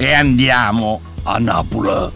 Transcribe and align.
E 0.00 0.12
andiamo 0.12 1.00
a 1.24 1.38
Napoli. 1.38 2.12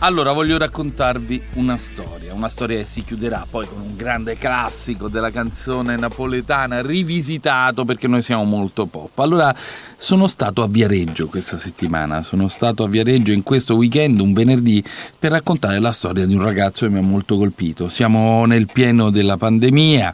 Allora 0.00 0.32
voglio 0.32 0.58
raccontarvi 0.58 1.40
una 1.52 1.76
storia, 1.76 2.34
una 2.34 2.48
storia 2.48 2.78
che 2.78 2.84
si 2.84 3.04
chiuderà 3.04 3.46
poi 3.48 3.64
con 3.68 3.80
un 3.80 3.94
grande 3.94 4.36
classico 4.36 5.06
della 5.06 5.30
canzone 5.30 5.94
napoletana 5.94 6.82
rivisitato 6.82 7.84
perché 7.84 8.08
noi 8.08 8.22
siamo 8.22 8.42
molto 8.42 8.86
pop. 8.86 9.16
Allora 9.20 9.54
sono 9.96 10.26
stato 10.26 10.64
a 10.64 10.66
Viareggio 10.66 11.28
questa 11.28 11.58
settimana, 11.58 12.24
sono 12.24 12.48
stato 12.48 12.82
a 12.82 12.88
Viareggio 12.88 13.30
in 13.30 13.44
questo 13.44 13.76
weekend, 13.76 14.18
un 14.18 14.32
venerdì, 14.32 14.82
per 15.16 15.30
raccontare 15.30 15.78
la 15.78 15.92
storia 15.92 16.26
di 16.26 16.34
un 16.34 16.42
ragazzo 16.42 16.86
che 16.86 16.92
mi 16.92 16.98
ha 16.98 17.02
molto 17.02 17.36
colpito. 17.36 17.88
Siamo 17.88 18.46
nel 18.46 18.66
pieno 18.66 19.10
della 19.10 19.36
pandemia, 19.36 20.12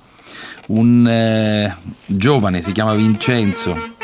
un 0.66 1.08
eh, 1.08 1.74
giovane 2.04 2.60
si 2.60 2.72
chiama 2.72 2.92
Vincenzo 2.94 3.95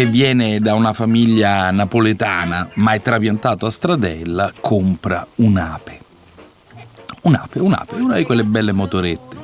che 0.00 0.06
viene 0.06 0.60
da 0.60 0.72
una 0.72 0.94
famiglia 0.94 1.70
napoletana 1.70 2.70
ma 2.76 2.92
è 2.92 3.02
trapiantato 3.02 3.66
a 3.66 3.70
Stradella, 3.70 4.50
compra 4.58 5.26
un'ape. 5.34 6.00
Un'ape, 7.20 7.58
un'ape, 7.58 7.94
una 7.96 8.16
di 8.16 8.24
quelle 8.24 8.44
belle 8.44 8.72
motorette. 8.72 9.36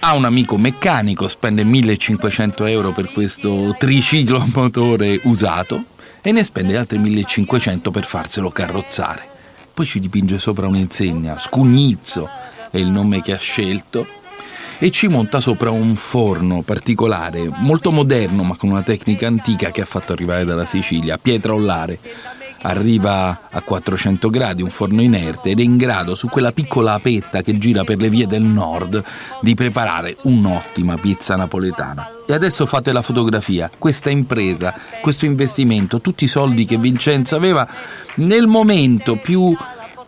Ha 0.00 0.14
un 0.14 0.26
amico 0.26 0.58
meccanico, 0.58 1.26
spende 1.26 1.64
1500 1.64 2.66
euro 2.66 2.92
per 2.92 3.10
questo 3.12 3.74
triciclo 3.78 4.46
motore 4.52 5.18
usato 5.22 5.84
e 6.20 6.30
ne 6.30 6.44
spende 6.44 6.76
altri 6.76 6.98
1500 6.98 7.90
per 7.90 8.04
farselo 8.04 8.50
carrozzare. 8.50 9.26
Poi 9.72 9.86
ci 9.86 10.00
dipinge 10.00 10.38
sopra 10.38 10.66
un'insegna, 10.66 11.38
Scugnizzo 11.38 12.28
è 12.70 12.76
il 12.76 12.88
nome 12.88 13.22
che 13.22 13.32
ha 13.32 13.38
scelto, 13.38 14.06
e 14.82 14.90
ci 14.90 15.06
monta 15.06 15.38
sopra 15.38 15.70
un 15.70 15.94
forno 15.94 16.62
particolare, 16.62 17.48
molto 17.58 17.92
moderno 17.92 18.42
ma 18.42 18.56
con 18.56 18.68
una 18.68 18.82
tecnica 18.82 19.28
antica 19.28 19.70
che 19.70 19.80
ha 19.80 19.84
fatto 19.84 20.12
arrivare 20.12 20.44
dalla 20.44 20.66
Sicilia, 20.66 21.18
pietra 21.18 21.54
ollare. 21.54 22.00
Arriva 22.62 23.42
a 23.48 23.62
400 23.62 24.28
gradi, 24.28 24.60
un 24.60 24.70
forno 24.70 25.00
inerte, 25.00 25.50
ed 25.50 25.60
è 25.60 25.62
in 25.62 25.76
grado, 25.76 26.16
su 26.16 26.28
quella 26.28 26.50
piccola 26.50 26.94
apetta 26.94 27.42
che 27.42 27.58
gira 27.58 27.84
per 27.84 27.98
le 27.98 28.10
vie 28.10 28.26
del 28.26 28.42
nord, 28.42 29.04
di 29.40 29.54
preparare 29.54 30.16
un'ottima 30.22 30.96
pizza 30.96 31.36
napoletana. 31.36 32.10
E 32.26 32.32
adesso 32.32 32.66
fate 32.66 32.90
la 32.90 33.02
fotografia. 33.02 33.70
Questa 33.78 34.10
impresa, 34.10 34.74
questo 35.00 35.26
investimento, 35.26 36.00
tutti 36.00 36.24
i 36.24 36.28
soldi 36.28 36.64
che 36.64 36.76
Vincenzo 36.76 37.36
aveva 37.36 37.68
nel 38.16 38.48
momento 38.48 39.14
più 39.14 39.56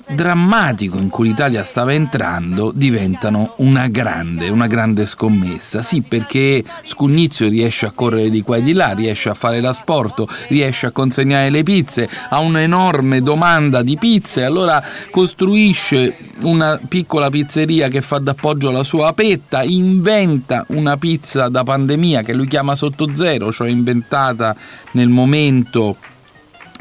drammatico 0.09 0.99
in 0.99 1.09
cui 1.09 1.29
l'Italia 1.29 1.65
stava 1.65 1.93
entrando 1.93 2.73
diventano 2.75 3.55
una 3.59 3.89
grande, 3.89 4.49
una 4.49 4.67
grande 4.67 5.07
scommessa. 5.07 5.83
Sì, 5.83 6.03
perché 6.03 6.63
Scugnizio 6.83 7.49
riesce 7.49 7.87
a 7.87 7.93
correre 7.93 8.31
di 8.31 8.43
qua 8.43 8.57
e 8.57 8.63
di 8.63 8.73
là, 8.73 8.93
riesce 8.93 9.29
a 9.29 9.35
fare 9.35 9.61
l'asporto, 9.61 10.29
riesce 10.49 10.87
a 10.87 10.91
consegnare 10.91 11.51
le 11.51 11.63
pizze, 11.63 12.09
ha 12.29 12.41
un'enorme 12.41 13.23
domanda 13.23 13.83
di 13.83 13.97
pizze, 13.97 14.45
allora 14.45 14.83
costruisce 15.11 16.17
una 16.41 16.81
piccola 16.87 17.31
pizzeria 17.31 17.89
che 17.89 18.03
fa 18.03 18.19
d'appoggio 18.19 18.69
alla 18.69 18.85
sua 18.85 19.13
petta, 19.13 19.63
inventa 19.63 20.65
una 20.69 20.97
pizza 20.97 21.49
da 21.49 21.63
pandemia 21.63 22.23
che 22.23 22.35
lui 22.35 22.47
chiama 22.47 22.77
sotto 22.77 23.15
zero, 23.15 23.53
cioè 23.53 23.69
inventata 23.69 24.55
nel 24.93 25.09
momento 25.09 25.97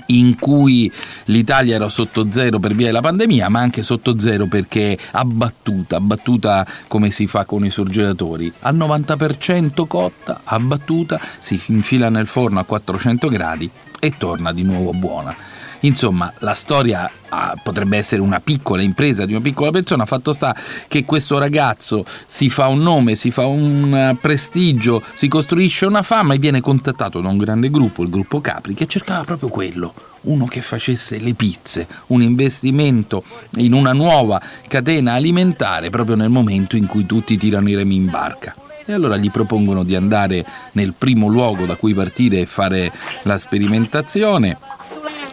in 0.08 0.38
cui 0.38 0.92
l'Italia 1.26 1.76
era 1.76 1.90
sotto 1.90 2.28
zero 2.32 2.60
per 2.60 2.76
via 2.76 2.88
della 2.88 3.02
pandemia, 3.02 3.50
ma 3.50 3.60
anche 3.60 3.84
sotto 3.84 4.20
zero 4.20 4.48
perché 4.48 4.98
abbattuta, 5.12 5.98
abbattuta 5.98 6.66
come 6.88 7.12
si 7.12 7.28
fa 7.28 7.46
con 7.46 7.64
i 7.66 7.70
surgelatori, 7.70 8.52
al 8.62 8.76
90% 8.76 9.86
cotta, 9.88 10.42
abbattuta, 10.44 11.20
si 11.40 11.60
infila 11.68 12.10
nel 12.10 12.28
forno 12.28 12.60
a 12.60 12.64
400 12.64 13.28
gradi 13.30 13.70
e 14.00 14.18
torna 14.18 14.52
di 14.52 14.64
nuovo 14.64 14.92
buona. 14.92 15.53
Insomma, 15.86 16.32
la 16.40 16.54
storia 16.54 17.10
ah, 17.28 17.58
potrebbe 17.62 17.98
essere 17.98 18.22
una 18.22 18.40
piccola 18.40 18.82
impresa 18.82 19.26
di 19.26 19.34
una 19.34 19.42
piccola 19.42 19.70
persona, 19.72 20.06
fatto 20.06 20.32
sta 20.32 20.56
che 20.88 21.04
questo 21.04 21.38
ragazzo 21.38 22.06
si 22.26 22.50
fa 22.50 22.68
un 22.68 22.80
nome, 22.80 23.16
si 23.16 23.32
fa 23.32 23.46
un 23.48 23.94
eh, 23.94 24.18
prestigio, 24.20 25.02
si 25.14 25.28
costruisce 25.28 25.86
una 25.86 26.02
fama 26.02 26.36
e 26.36 26.38
viene 26.38 26.62
contattato 26.62 27.20
da 27.20 27.28
un 27.28 27.38
grande 27.38 27.70
gruppo, 27.70 28.04
il 28.04 28.10
gruppo 28.10 28.40
Capri, 28.40 28.74
che 28.74 28.88
cercava 28.88 29.26
proprio 29.26 29.50
quello, 29.50 29.94
uno 30.22 30.46
che 30.46 30.62
facesse 30.62 31.20
le 31.20 31.34
pizze, 31.34 31.86
un 32.08 32.22
investimento 32.22 33.26
in 33.58 33.74
una 33.74 33.92
nuova 33.92 34.42
catena 34.70 35.14
alimentare 35.14 35.90
proprio 35.90 36.16
nel 36.16 36.30
momento 36.30 36.78
in 36.78 36.86
cui 36.86 37.06
tutti 37.06 37.38
tirano 37.38 37.68
i 37.68 37.76
remi 37.76 37.96
in 37.96 38.10
barca. 38.10 38.56
E 38.86 38.92
allora 38.92 39.16
gli 39.16 39.32
propongono 39.32 39.84
di 39.84 39.96
andare 39.96 40.46
nel 40.74 40.94
primo 40.98 41.28
luogo 41.28 41.66
da 41.66 41.76
cui 41.76 41.94
partire 41.94 42.40
e 42.40 42.46
fare 42.46 42.92
la 43.24 43.38
sperimentazione 43.38 44.58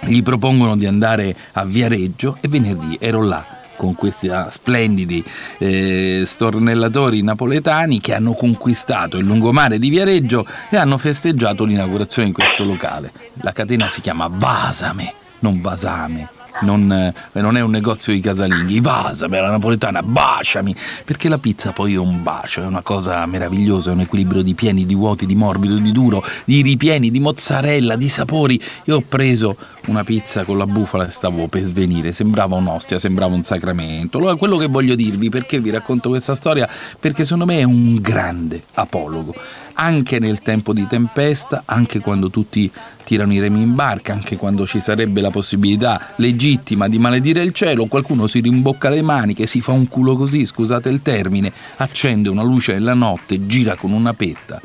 gli 0.03 0.22
propongono 0.22 0.77
di 0.77 0.87
andare 0.87 1.34
a 1.53 1.65
Viareggio 1.65 2.38
e 2.41 2.49
venerdì 2.49 2.97
ero 3.00 3.22
là 3.22 3.59
con 3.77 3.94
questi 3.94 4.28
ah, 4.28 4.50
splendidi 4.50 5.25
eh, 5.56 6.22
stornellatori 6.27 7.22
napoletani 7.22 7.99
che 7.99 8.12
hanno 8.12 8.34
conquistato 8.34 9.16
il 9.16 9.25
lungomare 9.25 9.78
di 9.78 9.88
Viareggio 9.88 10.44
e 10.69 10.77
hanno 10.77 10.99
festeggiato 10.99 11.65
l'inaugurazione 11.65 12.28
di 12.28 12.34
questo 12.34 12.65
locale. 12.65 13.11
La 13.41 13.53
catena 13.53 13.88
si 13.88 14.03
chiama 14.03 14.28
Vasame, 14.31 15.15
non 15.38 15.62
Vasame 15.62 16.40
non, 16.60 16.93
eh, 16.93 17.41
non, 17.41 17.56
è 17.56 17.60
un 17.60 17.71
negozio 17.71 18.12
di 18.12 18.21
casalinghi, 18.21 18.81
vasami 18.81 19.37
alla 19.37 19.50
napoletana, 19.50 20.03
baciami, 20.03 20.75
perché 21.04 21.28
la 21.28 21.38
pizza 21.38 21.72
poi 21.72 21.94
è 21.94 21.98
un 21.98 22.22
bacio, 22.22 22.62
è 22.62 22.66
una 22.66 22.82
cosa 22.82 23.25
meravigliosa, 23.26 23.91
è 23.91 23.94
un 23.94 24.00
equilibrio 24.00 24.43
di 24.43 24.54
pieni, 24.54 24.87
di 24.87 24.94
vuoti, 24.94 25.26
di 25.26 25.34
morbido, 25.34 25.76
di 25.76 25.93
duro, 25.93 26.22
di 26.44 26.62
ripieni, 26.62 27.10
di 27.10 27.20
mozzarella, 27.20 27.97
di 27.97 28.09
sapori. 28.09 28.60
Io 28.84 28.97
ho 28.97 29.03
preso 29.06 29.56
una 29.87 30.04
pizza 30.04 30.44
con 30.44 30.59
la 30.59 30.66
bufala 30.66 31.06
e 31.06 31.10
stavo 31.10 31.47
per 31.49 31.65
svenire, 31.65 32.12
sembrava 32.12 32.56
un'ostia, 32.56 32.99
sembrava 32.99 33.34
un 33.34 33.43
sacramento. 33.43 34.19
Allora, 34.19 34.37
quello 34.37 34.56
che 34.56 34.66
voglio 34.66 34.94
dirvi, 34.94 35.28
perché 35.28 35.60
vi 35.60 35.70
racconto 35.70 36.09
questa 36.09 36.34
storia? 36.34 36.69
Perché 36.99 37.25
secondo 37.25 37.47
me 37.47 37.59
è 37.59 37.65
un 37.65 37.97
grande 38.00 38.62
apologo 38.75 39.34
anche 39.81 40.19
nel 40.19 40.41
tempo 40.41 40.75
di 40.75 40.87
tempesta, 40.87 41.63
anche 41.65 42.01
quando 42.01 42.29
tutti 42.29 42.71
tirano 43.03 43.33
i 43.33 43.41
remi 43.41 43.63
in 43.63 43.75
barca, 43.75 44.13
anche 44.13 44.37
quando 44.37 44.67
ci 44.67 44.79
sarebbe 44.79 45.23
la 45.23 45.31
possibilità 45.31 46.13
legittima 46.17 46.87
di 46.87 46.99
maledire 46.99 47.43
il 47.43 47.53
cielo, 47.53 47.87
qualcuno 47.87 48.27
si 48.27 48.41
rimbocca 48.41 48.91
le 48.91 49.01
maniche, 49.01 49.47
si 49.47 49.63
fa 49.63 49.73
un 49.73 49.89
culo 49.89 50.17
così, 50.17 50.45
scusate 50.45 50.91
il 50.91 51.01
termine, 51.01 51.51
accende 51.77 52.29
una 52.29 52.43
luce 52.43 52.75
nella 52.75 52.95
notte, 52.95 53.47
gira 53.47 53.75
con 53.77 53.93
una 53.93 54.13
petta 54.13 54.61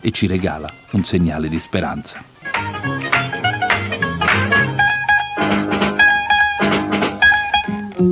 e 0.00 0.10
ci 0.10 0.26
regala 0.26 0.70
un 0.92 1.04
segnale 1.04 1.48
di 1.48 1.60
speranza. 1.60 2.33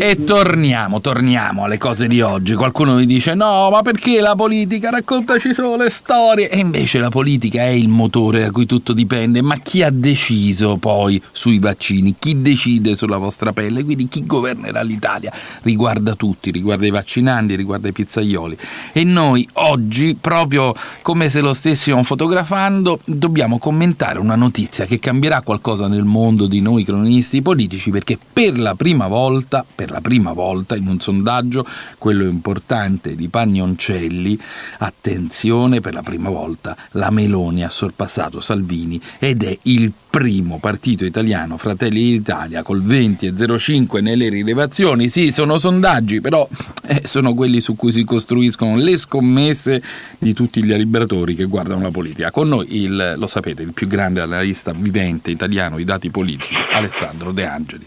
E 0.02 0.24
torniamo, 0.24 1.00
torniamo 1.00 1.62
alle 1.62 1.78
cose 1.78 2.08
di 2.08 2.20
oggi. 2.20 2.56
Qualcuno 2.56 2.96
mi 2.96 3.06
dice: 3.06 3.34
no, 3.34 3.70
ma 3.70 3.82
perché 3.82 4.20
la 4.20 4.34
politica? 4.34 4.90
Raccontaci 4.90 5.54
solo 5.54 5.76
le 5.76 5.90
storie. 5.90 6.50
E 6.50 6.58
invece 6.58 6.98
la 6.98 7.08
politica 7.08 7.62
è 7.62 7.68
il 7.68 7.86
motore 7.86 8.40
da 8.40 8.50
cui 8.50 8.66
tutto 8.66 8.94
dipende. 8.94 9.42
Ma 9.42 9.58
chi 9.58 9.80
ha 9.80 9.90
deciso 9.90 10.76
poi 10.76 11.22
sui 11.30 11.60
vaccini? 11.60 12.16
Chi 12.18 12.42
decide 12.42 12.96
sulla 12.96 13.16
vostra 13.16 13.52
pelle? 13.52 13.84
Quindi 13.84 14.08
chi 14.08 14.26
governerà 14.26 14.82
l'Italia? 14.82 15.32
Riguarda 15.62 16.16
tutti, 16.16 16.50
riguarda 16.50 16.84
i 16.84 16.90
vaccinanti, 16.90 17.54
riguarda 17.54 17.86
i 17.86 17.92
pizzaioli. 17.92 18.58
E 18.92 19.04
noi 19.04 19.48
oggi, 19.52 20.16
proprio 20.20 20.74
come 21.02 21.30
se 21.30 21.40
lo 21.40 21.52
stessimo 21.52 22.02
fotografando, 22.02 22.98
dobbiamo 23.04 23.58
commentare 23.58 24.18
una 24.18 24.34
notizia 24.34 24.84
che 24.84 24.98
cambierà 24.98 25.42
qualcosa 25.42 25.86
nel 25.86 26.02
mondo 26.02 26.48
di 26.48 26.60
noi 26.60 26.82
cronisti 26.82 27.40
politici 27.40 27.90
perché 27.90 28.18
per 28.32 28.58
la 28.58 28.74
prima 28.74 29.06
volta, 29.06 29.64
per 29.72 29.90
la 29.92 30.00
prima 30.00 30.32
volta 30.32 30.74
in 30.74 30.88
un 30.88 30.98
sondaggio, 30.98 31.66
quello 31.98 32.24
importante 32.24 33.14
di 33.14 33.28
Pagnoncelli, 33.28 34.38
attenzione, 34.78 35.80
per 35.80 35.94
la 35.94 36.02
prima 36.02 36.30
volta 36.30 36.76
la 36.92 37.10
Meloni 37.10 37.62
ha 37.62 37.70
sorpassato 37.70 38.40
Salvini 38.40 39.00
ed 39.18 39.44
è 39.44 39.56
il 39.62 39.92
primo 40.12 40.58
partito 40.58 41.06
italiano, 41.06 41.56
Fratelli 41.56 42.10
d'Italia, 42.10 42.62
col 42.62 42.82
20,05 42.82 44.02
nelle 44.02 44.28
rilevazioni. 44.28 45.08
Sì, 45.08 45.32
sono 45.32 45.56
sondaggi, 45.56 46.20
però 46.20 46.46
eh, 46.86 47.02
sono 47.06 47.32
quelli 47.32 47.62
su 47.62 47.76
cui 47.76 47.92
si 47.92 48.04
costruiscono 48.04 48.76
le 48.76 48.98
scommesse 48.98 49.82
di 50.18 50.34
tutti 50.34 50.62
gli 50.62 50.74
liberatori 50.74 51.34
che 51.34 51.44
guardano 51.44 51.82
la 51.82 51.90
politica. 51.90 52.30
Con 52.30 52.48
noi, 52.48 52.82
il, 52.82 53.14
lo 53.16 53.26
sapete, 53.26 53.62
il 53.62 53.72
più 53.72 53.86
grande 53.86 54.20
analista 54.20 54.72
vivente 54.72 55.30
italiano 55.30 55.76
di 55.76 55.84
dati 55.84 56.10
politici, 56.10 56.56
Alessandro 56.72 57.32
De 57.32 57.46
Angeli. 57.46 57.86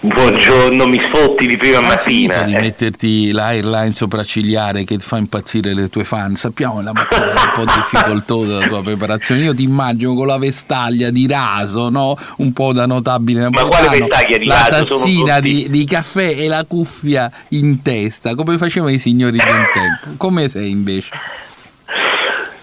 Buongiorno, 0.00 0.86
mi 0.86 1.00
sfotti 1.10 1.44
di 1.48 1.56
prima 1.56 1.80
Ma 1.80 1.88
mattina. 1.88 2.42
di 2.42 2.54
eh. 2.54 2.60
metterti 2.60 3.32
l'airline 3.32 3.92
sopraccigliare 3.92 4.84
che 4.84 4.96
fa 5.00 5.16
impazzire 5.16 5.74
le 5.74 5.88
tue 5.88 6.04
fan. 6.04 6.36
Sappiamo 6.36 6.80
la 6.80 6.92
mattina 6.92 7.24
è 7.24 7.30
un 7.30 7.50
po' 7.52 7.64
difficoltosa 7.74 8.58
la 8.60 8.66
tua 8.68 8.80
preparazione. 8.80 9.42
Io 9.42 9.54
ti 9.54 9.64
immagino 9.64 10.14
con 10.14 10.28
la 10.28 10.38
vestaglia 10.38 11.10
di 11.10 11.26
raso, 11.26 11.88
no? 11.88 12.16
Un 12.36 12.52
po' 12.52 12.72
da 12.72 12.86
notabile 12.86 13.48
Ma 13.50 13.64
quale 13.64 13.86
napoletano, 13.86 14.06
vestaglia 14.06 14.38
di 14.38 14.46
La 14.46 14.68
raso? 14.68 14.84
Sono 14.84 14.98
tazzina 15.00 15.40
di, 15.40 15.66
di 15.68 15.84
caffè 15.84 16.28
e 16.38 16.46
la 16.46 16.64
cuffia 16.64 17.32
in 17.48 17.82
testa, 17.82 18.36
come 18.36 18.56
facevano 18.56 18.92
i 18.92 19.00
signori 19.00 19.32
di 19.32 19.50
un 19.50 19.66
tempo. 19.72 20.16
Come 20.16 20.46
sei 20.46 20.70
invece? 20.70 21.10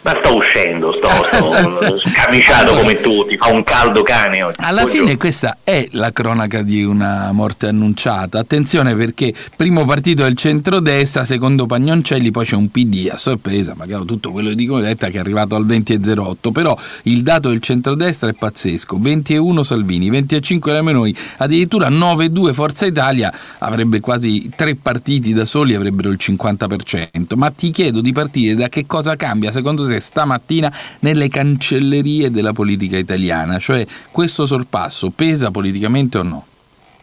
Ma 0.06 0.14
sto 0.24 0.36
uscendo, 0.36 0.94
sto, 0.94 1.10
sto 1.50 2.00
scamiciato 2.12 2.76
come 2.76 2.94
tutti, 2.94 3.36
fa 3.38 3.52
un 3.52 3.64
caldo 3.64 4.04
cane 4.04 4.44
oggi. 4.44 4.58
Alla 4.60 4.82
Buongiorno. 4.82 5.08
fine 5.08 5.18
questa 5.18 5.58
è 5.64 5.88
la 5.94 6.12
cronaca 6.12 6.62
di 6.62 6.84
una 6.84 7.32
morte 7.32 7.66
annunciata. 7.66 8.38
Attenzione 8.38 8.94
perché 8.94 9.34
primo 9.56 9.84
partito 9.84 10.24
è 10.24 10.30
il 10.30 10.36
centrodestra, 10.36 11.26
secondo 11.26 11.66
Pagnoncelli, 11.66 12.30
poi 12.30 12.46
c'è 12.46 12.56
un 12.56 12.70
PD 12.70 13.10
a 13.12 13.18
sorpresa, 13.18 13.74
magari 13.76 14.06
tutto 14.06 14.32
quello 14.32 14.50
che 14.50 14.56
dicono 14.56 14.82
Letta 14.82 15.08
che 15.08 15.18
è 15.18 15.20
arrivato 15.22 15.56
al 15.56 15.66
20,08, 15.66 16.52
però 16.52 16.78
il 17.06 17.24
dato 17.24 17.50
del 17.50 17.62
centrodestra 17.62 18.30
è 18.30 18.34
pazzesco, 18.34 19.00
21 19.00 19.64
Salvini, 19.64 20.12
25 20.12 20.72
la 20.72 20.84
Meloni, 20.84 21.16
addirittura 21.38 21.90
9,2 21.90 22.54
Forza 22.54 22.86
Italia, 22.86 23.34
avrebbe 23.58 24.02
quasi 24.02 24.52
tre 24.56 24.76
partiti 24.76 25.34
da 25.34 25.46
soli, 25.46 25.74
avrebbero 25.74 26.10
il 26.10 26.20
50%. 26.22 27.36
Ma 27.36 27.50
ti 27.50 27.72
chiedo 27.72 28.02
di 28.02 28.12
partire 28.12 28.54
da 28.54 28.70
che 28.70 28.86
cosa 28.86 29.16
cambia 29.16 29.52
secondo 29.52 29.88
te 29.88 29.94
stamattina 30.00 30.72
nelle 31.00 31.30
cancellerie 31.30 32.32
della 32.32 32.54
politica 32.54 32.98
italiana, 32.98 33.60
cioè 33.60 33.86
questo 34.12 34.46
sorpasso 34.46 35.12
pesa 35.16 35.52
politicamente 35.52 36.18
o 36.18 36.24
no? 36.24 36.46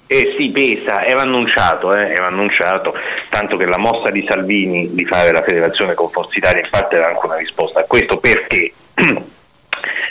Eh 0.06 0.34
sì, 0.36 0.50
pesa, 0.50 1.06
era 1.06 1.22
annunciato, 1.22 1.94
eh, 1.94 2.10
era 2.10 2.26
annunciato, 2.26 2.94
tanto 3.30 3.56
che 3.56 3.64
la 3.64 3.78
mossa 3.78 4.10
di 4.10 4.22
Salvini 4.28 4.92
di 4.92 5.06
fare 5.06 5.32
la 5.32 5.42
federazione 5.42 5.94
con 5.94 6.10
Forza 6.10 6.36
Italia 6.36 6.60
infatti 6.60 6.96
era 6.96 7.06
anche 7.06 7.24
una 7.24 7.36
risposta 7.36 7.80
a 7.80 7.84
questo, 7.84 8.18
perché? 8.18 8.72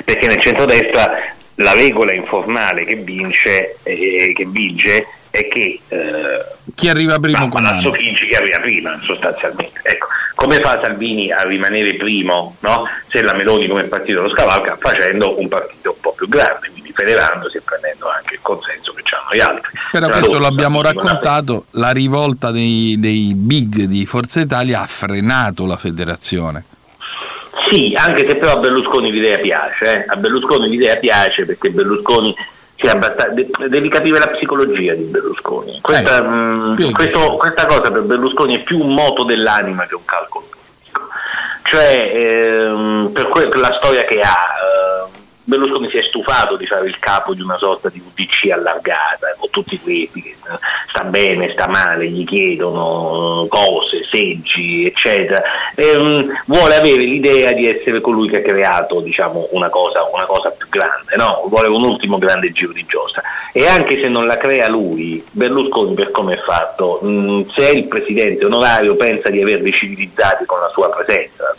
perché 0.04 0.28
nel 0.28 0.42
centrodestra 0.42 1.36
la 1.56 1.74
regola 1.74 2.13
informale 2.13 2.86
che 2.86 2.95
vince, 2.95 3.78
eh, 3.83 4.31
che 4.33 4.45
vige 4.48 5.06
è 5.31 5.48
che 5.48 5.80
eh, 5.88 6.45
Chi 6.75 6.89
arriva 6.89 7.18
primo 7.18 7.48
Palazzo? 7.48 7.89
Chigi 7.92 8.28
che 8.28 8.36
arriva 8.36 8.60
prima 8.60 9.00
sostanzialmente. 9.04 9.80
Ecco, 9.83 10.07
come 10.36 10.57
fa 10.57 10.80
Salvini 10.83 11.31
a 11.31 11.42
rimanere 11.44 11.95
primo 11.95 12.57
no? 12.60 12.83
se 13.07 13.22
la 13.24 13.33
Meloni 13.33 13.68
come 13.68 13.83
partito 13.83 14.22
lo 14.22 14.30
scavalca? 14.30 14.78
Facendo 14.80 15.39
un 15.39 15.48
partito 15.48 15.92
un 15.92 16.01
po' 16.01 16.13
più 16.13 16.28
grande, 16.28 16.69
quindi 16.72 16.92
federandosi 16.94 17.57
e 17.57 17.62
prendendo 17.62 18.10
anche 18.10 18.36
il 18.36 18.39
consenso 18.42 18.92
che 18.94 19.04
hanno 19.16 19.33
gli 19.33 19.39
altri. 19.39 19.72
Però 19.92 20.07
Tra 20.07 20.18
questo 20.18 20.38
loro, 20.38 20.50
l'abbiamo 20.50 20.81
la- 20.81 20.92
raccontato, 20.92 21.66
la 21.72 21.92
rivolta 21.92 22.51
dei, 22.51 22.98
dei 23.00 23.33
big 23.33 23.83
di 23.83 24.06
Forza 24.06 24.42
Italia 24.42 24.81
ha 24.81 24.86
frenato 24.86 25.66
la 25.66 25.78
federazione. 25.78 26.66
Sì, 27.69 27.94
anche 27.95 28.28
se 28.28 28.36
però 28.36 28.54
a 28.54 28.60
Berlusconi 28.60 29.12
l'idea 29.12 29.38
piace, 29.38 30.04
eh. 30.04 30.06
a 30.07 30.16
Berlusconi 30.18 30.68
l'idea 30.68 30.98
piace 30.98 31.45
perché 31.45 31.69
Berlusconi 31.69 32.36
de- 33.33 33.50
devi 33.68 33.89
capire 33.89 34.18
la 34.19 34.28
psicologia 34.30 34.94
di 34.94 35.04
Berlusconi. 35.04 35.80
Questa, 35.81 36.18
Eh, 36.18 36.28
mh, 36.28 36.92
questo- 36.92 37.36
questa 37.38 37.66
cosa 37.66 37.92
per 37.92 38.01
Berlusconi 38.01 38.56
è 38.60 38.63
più 38.63 38.80
un 38.80 38.94
moto 38.94 39.24
dell'anima 39.24 39.86
che 39.86 39.95
un 39.95 40.06
calcolo 40.06 40.45
politico. 40.50 41.07
Cioè, 41.63 42.12
ehm, 42.13 43.10
per, 43.13 43.28
que- 43.28 43.48
per 43.48 43.60
la 43.60 43.78
storia 43.81 44.04
che 44.04 44.19
ha, 44.19 44.36
ehm, 45.06 45.10
Berlusconi 45.51 45.89
si 45.89 45.98
è 45.98 46.03
stufato 46.03 46.56
di 46.56 46.65
fare 46.65 46.88
il 46.88 46.98
capo 46.98 47.33
di 47.33 47.42
una 47.42 47.57
sorta 47.57 47.89
di 47.89 48.00
UDC 48.00 48.51
allargata, 48.51 49.36
con 49.38 49.50
tutti 49.50 49.77
questi 49.77 50.21
che 50.21 50.36
sta 50.88 51.03
bene, 51.03 51.51
sta 51.51 51.68
male, 51.68 52.07
gli 52.07 52.24
chiedono 52.24 53.44
eh, 53.44 53.48
cose, 53.50 54.06
seggi, 54.09 54.86
eccetera. 54.86 55.44
Ehm, 55.75 56.44
vuole 56.45 56.75
avere 56.75 57.01
l'idea 57.01 57.51
di 57.51 57.68
essere 57.68 58.00
colui 58.00 58.30
che 58.30 58.38
ha 58.38 58.42
creato 58.42 59.01
diciamo, 59.01 59.50
una, 59.51 59.68
cosa, 59.68 60.07
una 60.09 60.25
cosa 60.25 60.51
più 60.51 60.69
grande, 60.69 61.18
no? 61.18 61.44
vuole 61.50 61.68
un 61.68 61.83
ultimo 61.83 62.18
grande 62.18 62.54
giro 62.54 62.71
di 62.71 62.86
giostra. 62.86 63.21
E 63.51 63.68
anche 63.68 64.00
se 64.00 64.07
non 64.07 64.27
la 64.27 64.38
crea 64.38 64.69
lui, 64.69 65.21
Berlusconi 65.31 65.94
per 65.95 66.12
come 66.12 66.36
è 66.36 66.42
fatto, 66.44 67.00
mh, 67.01 67.50
se 67.50 67.68
è 67.68 67.75
il 67.75 67.89
presidente 67.89 68.45
onorario 68.45 68.95
pensa 68.95 69.30
di 69.30 69.42
averli 69.42 69.74
civilizzati 69.74 70.45
con 70.45 70.62
la 70.62 70.69
sua 70.69 70.89
presenza, 70.89 71.54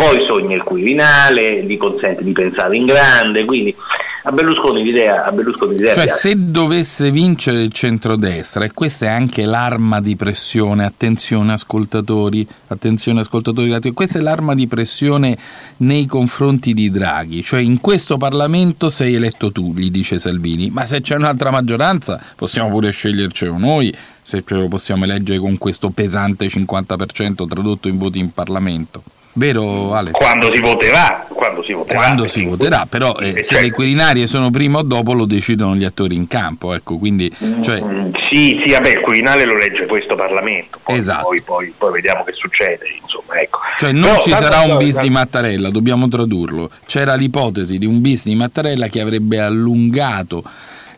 poi 0.00 0.24
sogna 0.24 0.56
il 0.56 0.62
Quirinale, 0.62 1.62
gli 1.62 1.76
consente 1.76 2.24
di 2.24 2.32
pensare 2.32 2.74
in 2.74 2.86
grande, 2.86 3.44
quindi 3.44 3.76
a 4.22 4.32
Berlusconi 4.32 4.82
l'idea, 4.82 5.26
a 5.26 5.30
Berlusconi 5.30 5.76
l'idea 5.76 5.92
Cioè, 5.92 6.08
se 6.08 6.34
dovesse 6.36 7.10
vincere 7.10 7.62
il 7.62 7.70
centrodestra, 7.70 8.64
e 8.64 8.72
questa 8.72 9.06
è 9.06 9.08
anche 9.10 9.44
l'arma 9.44 10.00
di 10.00 10.16
pressione, 10.16 10.86
attenzione 10.86 11.52
ascoltatori, 11.52 12.46
attenzione 12.68 13.20
ascoltatori, 13.20 13.78
questa 13.92 14.18
è 14.18 14.22
l'arma 14.22 14.54
di 14.54 14.66
pressione 14.66 15.36
nei 15.78 16.06
confronti 16.06 16.72
di 16.72 16.90
Draghi, 16.90 17.42
cioè 17.42 17.60
in 17.60 17.78
questo 17.80 18.16
Parlamento 18.16 18.88
sei 18.88 19.14
eletto 19.16 19.52
tu, 19.52 19.74
gli 19.74 19.90
dice 19.90 20.18
Salvini, 20.18 20.70
ma 20.70 20.86
se 20.86 21.02
c'è 21.02 21.14
un'altra 21.14 21.50
maggioranza 21.50 22.18
possiamo 22.36 22.70
pure 22.70 22.90
scegliercelo 22.90 23.58
noi, 23.58 23.94
se 24.22 24.42
lo 24.46 24.68
possiamo 24.68 25.04
eleggere 25.04 25.38
con 25.38 25.58
questo 25.58 25.90
pesante 25.90 26.46
50% 26.46 27.46
tradotto 27.46 27.88
in 27.88 27.98
voti 27.98 28.18
in 28.18 28.32
Parlamento. 28.32 29.02
Vero 29.32 29.94
Ale? 29.94 30.10
Quando 30.10 30.48
si 30.52 30.60
voterà, 30.60 31.24
quando 31.32 31.62
si 31.62 31.72
voterà. 31.72 31.98
Quando 31.98 32.26
si 32.26 32.42
voterà, 32.44 32.86
però 32.88 33.16
eh, 33.16 33.28
Eh, 33.36 33.42
se 33.44 33.54
cioè- 33.54 33.62
le 33.62 33.70
Quirinarie 33.70 34.26
sono 34.26 34.50
prima 34.50 34.78
o 34.78 34.82
dopo 34.82 35.12
lo 35.12 35.24
decidono 35.24 35.76
gli 35.76 35.84
attori 35.84 36.16
in 36.16 36.26
campo, 36.26 36.74
ecco, 36.74 36.98
quindi 36.98 37.32
cioè, 37.62 37.80
Mm, 37.80 38.10
Sì, 38.30 38.60
sì, 38.64 38.72
vabbè, 38.72 38.88
il 38.90 39.00
Quirinale 39.00 39.44
lo 39.44 39.56
legge 39.56 39.86
questo 39.86 40.14
Parlamento, 40.16 40.78
poi, 40.82 40.98
Esatto. 40.98 41.22
poi, 41.26 41.40
poi- 41.42 41.72
poi 41.76 41.92
vediamo 41.92 42.24
che 42.24 42.32
succede, 42.32 42.84
insomma, 43.00 43.40
ecco. 43.40 43.58
cioè 43.78 43.92
non 43.92 44.02
Però 44.10 44.20
ci 44.20 44.30
sarà 44.30 44.60
un 44.60 44.76
bis 44.76 45.00
di 45.00 45.10
Mattarella, 45.10 45.70
dobbiamo 45.70 46.08
tradurlo. 46.08 46.70
C'era 46.86 47.14
l'ipotesi 47.14 47.78
di 47.78 47.86
un 47.86 48.00
bis 48.00 48.24
di 48.24 48.34
Mattarella 48.34 48.88
che 48.88 49.00
avrebbe 49.00 49.38
allungato 49.40 50.42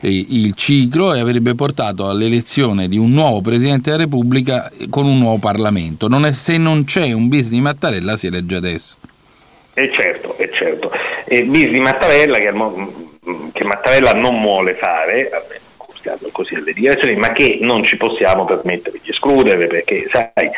il 0.08 0.54
ciclo 0.54 1.14
e 1.14 1.20
avrebbe 1.20 1.54
portato 1.54 2.08
all'elezione 2.08 2.88
di 2.88 2.99
un 2.99 3.12
nuovo 3.12 3.40
Presidente 3.40 3.90
della 3.90 4.02
Repubblica 4.04 4.70
con 4.90 5.06
un 5.06 5.19
nuovo 5.19 5.38
Parlamento. 5.38 6.08
Non 6.08 6.26
è- 6.26 6.32
se 6.32 6.56
non 6.56 6.84
c'è 6.84 7.12
un 7.12 7.28
bis 7.28 7.50
di 7.50 7.60
Mattarella 7.60 8.16
si 8.16 8.26
elegge 8.26 8.56
adesso. 8.56 8.97
E 9.75 9.90
certo, 9.97 10.37
e 10.38 10.50
certo. 10.52 10.90
E 11.25 11.44
bis 11.44 11.68
di 11.68 11.80
Mattarella 11.80 12.38
che, 12.38 12.52
mm, 12.52 13.49
che 13.52 13.64
Mattarella 13.64 14.12
non 14.12 14.40
vuole 14.42 14.75
fare, 14.75 15.30
così 16.32 16.54
alle 16.54 16.73
dichiarazioni, 16.73 17.16
ma 17.16 17.32
che 17.32 17.59
non 17.61 17.85
ci 17.85 17.97
possiamo 17.97 18.44
permettere 18.44 18.99
di 19.02 19.11
escludere 19.11 19.66
perché, 19.66 20.06
sai, 20.11 20.50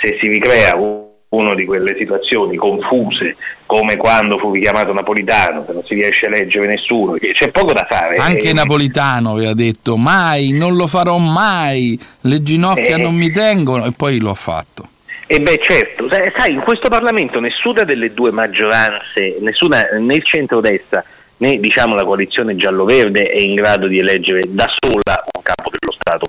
se 0.00 0.16
si 0.20 0.28
ricrea 0.28 0.76
u- 0.76 1.10
una 1.32 1.54
di 1.54 1.64
quelle 1.64 1.94
situazioni 1.96 2.56
confuse 2.56 3.36
come 3.66 3.96
quando 3.96 4.36
fu 4.38 4.52
richiamato 4.52 4.92
Napolitano, 4.92 5.64
che 5.64 5.72
non 5.72 5.82
si 5.84 5.94
riesce 5.94 6.26
a 6.26 6.30
leggere 6.30 6.66
nessuno, 6.66 7.16
c'è 7.18 7.50
poco 7.50 7.72
da 7.72 7.86
fare. 7.88 8.16
Anche 8.16 8.50
Eh, 8.50 8.52
Napolitano 8.52 9.32
aveva 9.32 9.54
detto 9.54 9.96
mai, 9.96 10.52
non 10.52 10.76
lo 10.76 10.86
farò 10.86 11.16
mai, 11.16 11.98
le 12.22 12.42
ginocchia 12.42 12.96
Eh. 12.96 13.02
non 13.02 13.14
mi 13.14 13.30
tengono 13.30 13.86
e 13.86 13.92
poi 13.92 14.18
lo 14.20 14.30
ha 14.30 14.34
fatto. 14.34 14.88
E 15.26 15.40
beh 15.40 15.60
certo, 15.66 16.06
sai, 16.10 16.52
in 16.52 16.60
questo 16.60 16.90
Parlamento 16.90 17.40
nessuna 17.40 17.82
delle 17.84 18.12
due 18.12 18.30
maggioranze, 18.30 19.36
nessuna 19.40 19.82
né 19.98 20.16
il 20.16 20.24
centrodestra 20.24 21.02
né 21.38 21.58
diciamo 21.58 21.94
la 21.94 22.04
coalizione 22.04 22.54
giallo-verde 22.54 23.22
è 23.30 23.40
in 23.40 23.54
grado 23.54 23.86
di 23.86 23.98
eleggere 23.98 24.42
da 24.48 24.68
sola 24.68 25.24
un 25.34 25.42
capo 25.42 25.70
dello 25.70 25.92
Stato 25.92 26.26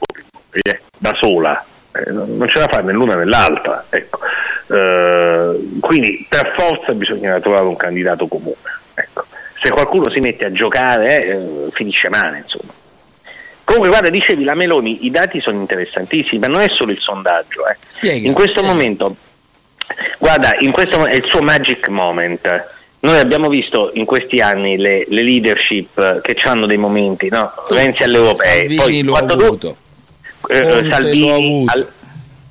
eh, 0.52 0.80
da 0.98 1.12
sola, 1.20 1.66
Eh, 1.92 2.12
non 2.12 2.48
ce 2.48 2.60
la 2.60 2.68
fa 2.72 2.80
né 2.82 2.94
l'una 2.94 3.16
né 3.16 3.26
l'altra. 3.26 3.86
Ecco. 3.90 4.20
Eh, 4.74 5.80
quindi 5.80 6.25
per 6.27 6.53
forza 6.58 6.94
bisognerà 6.94 7.39
trovare 7.39 7.65
un 7.65 7.75
candidato 7.75 8.25
comune. 8.27 8.56
Ecco. 8.96 9.25
Se 9.62 9.70
qualcuno 9.70 10.10
si 10.10 10.20
mette 10.20 10.46
a 10.46 10.51
giocare 10.51 11.22
eh, 11.24 11.68
finisce 11.74 12.10
male, 12.10 12.39
insomma. 12.39 12.74
Comunque, 13.63 13.89
guarda, 13.89 14.10
dicevi 14.10 14.44
la 14.44 14.56
Meloni, 14.56 15.06
i 15.06 15.12
dati 15.12 15.39
sono 15.39 15.60
interessantissimi, 15.60 16.39
ma 16.39 16.48
non 16.48 16.62
è 16.62 16.68
solo 16.70 16.92
il 16.92 17.00
sondaggio. 17.00 17.68
eh. 17.68 17.77
Spiega. 17.88 18.27
In 18.27 18.34
questo 18.34 18.58
spiega. 18.60 18.74
momento, 18.74 19.15
guarda, 20.18 20.56
in 20.60 20.72
questo 20.72 21.06
è 21.06 21.15
il 21.15 21.24
suo 21.32 21.42
magic 21.42 21.88
moment. 21.88 22.72
Noi 23.00 23.20
abbiamo 23.20 23.48
visto 23.50 23.92
in 23.94 24.06
questi 24.06 24.39
anni 24.42 24.77
le, 24.77 25.06
le 25.08 25.22
leadership 25.24 26.22
che 26.22 26.36
hanno 26.46 26.65
dei 26.65 26.77
momenti, 26.77 27.30
no? 27.30 27.51
Renzi 27.70 28.03
alle 28.03 28.18
europee, 28.18 28.75
poi 28.75 29.03
l'ho 29.03 29.12
quando, 29.12 29.36
tu, 29.36 29.44
avuto. 29.44 29.75
eh, 30.48 30.88
Salvini 30.89 31.65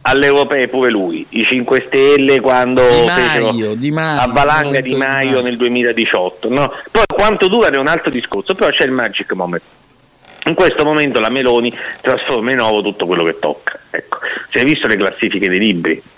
al, 0.02 0.16
all'Europeo 0.16 0.68
pure 0.68 0.90
lui, 0.90 1.26
i 1.30 1.44
5 1.44 1.84
Stelle 1.86 2.40
quando 2.40 2.82
di 2.82 3.06
Maio, 3.06 3.74
di 3.74 3.90
Maio, 3.90 4.20
a 4.20 4.26
Valanga 4.28 4.80
di 4.80 4.94
Maio, 4.94 5.40
nel 5.42 5.56
2018. 5.56 6.48
No? 6.48 6.72
Poi 6.90 7.04
quanto 7.06 7.48
dura 7.48 7.68
è 7.68 7.78
un 7.78 7.88
altro 7.88 8.10
discorso, 8.10 8.54
però 8.54 8.70
c'è 8.70 8.84
il 8.84 8.92
magic 8.92 9.32
moment. 9.32 9.62
In 10.44 10.54
questo 10.54 10.84
momento 10.84 11.20
la 11.20 11.30
Meloni 11.30 11.72
trasforma 12.00 12.52
in 12.52 12.60
ovo 12.60 12.82
tutto 12.82 13.06
quello 13.06 13.24
che 13.24 13.38
tocca. 13.38 13.78
Ecco. 13.90 14.18
Si 14.50 14.58
è 14.58 14.64
visto 14.64 14.88
le 14.88 14.96
classifiche 14.96 15.48
dei 15.48 15.58
libri. 15.58 16.02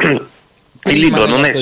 il 0.84 0.98
libro 0.98 1.26
non 1.26 1.44
è 1.44 1.52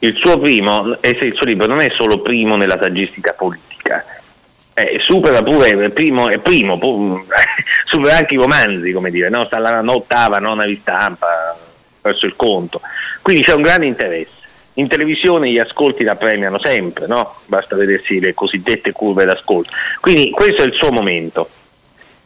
il 0.00 0.14
suo 0.16 0.38
primo, 0.38 1.00
eh, 1.00 1.18
il 1.22 1.34
suo 1.34 1.46
libro 1.46 1.66
non 1.66 1.80
è 1.80 1.88
solo 1.96 2.20
primo 2.20 2.56
nella 2.56 2.78
saggistica 2.80 3.32
politica, 3.32 4.04
eh, 4.74 4.98
supera 5.06 5.42
pure 5.42 5.90
primo, 5.90 6.28
è 6.28 6.38
primo, 6.38 6.78
supera 7.96 8.16
anche 8.16 8.34
i 8.34 8.38
romanzi, 8.38 8.92
come 8.92 9.10
dire, 9.10 9.28
no? 9.28 9.46
sta 9.46 9.56
alla 9.56 9.82
ottava, 9.86 10.36
nona 10.36 10.66
di 10.66 10.78
stampa, 10.80 11.56
verso 12.02 12.26
il 12.26 12.36
conto. 12.36 12.80
Quindi 13.22 13.42
c'è 13.42 13.54
un 13.54 13.62
grande 13.62 13.86
interesse. 13.86 14.34
In 14.74 14.88
televisione 14.88 15.50
gli 15.50 15.58
ascolti 15.58 16.04
la 16.04 16.16
premiano 16.16 16.58
sempre, 16.58 17.06
no? 17.06 17.36
basta 17.46 17.76
vedersi 17.76 18.20
le 18.20 18.34
cosiddette 18.34 18.92
curve 18.92 19.24
d'ascolto. 19.24 19.70
Quindi 20.00 20.30
questo 20.30 20.62
è 20.62 20.66
il 20.66 20.74
suo 20.74 20.92
momento. 20.92 21.48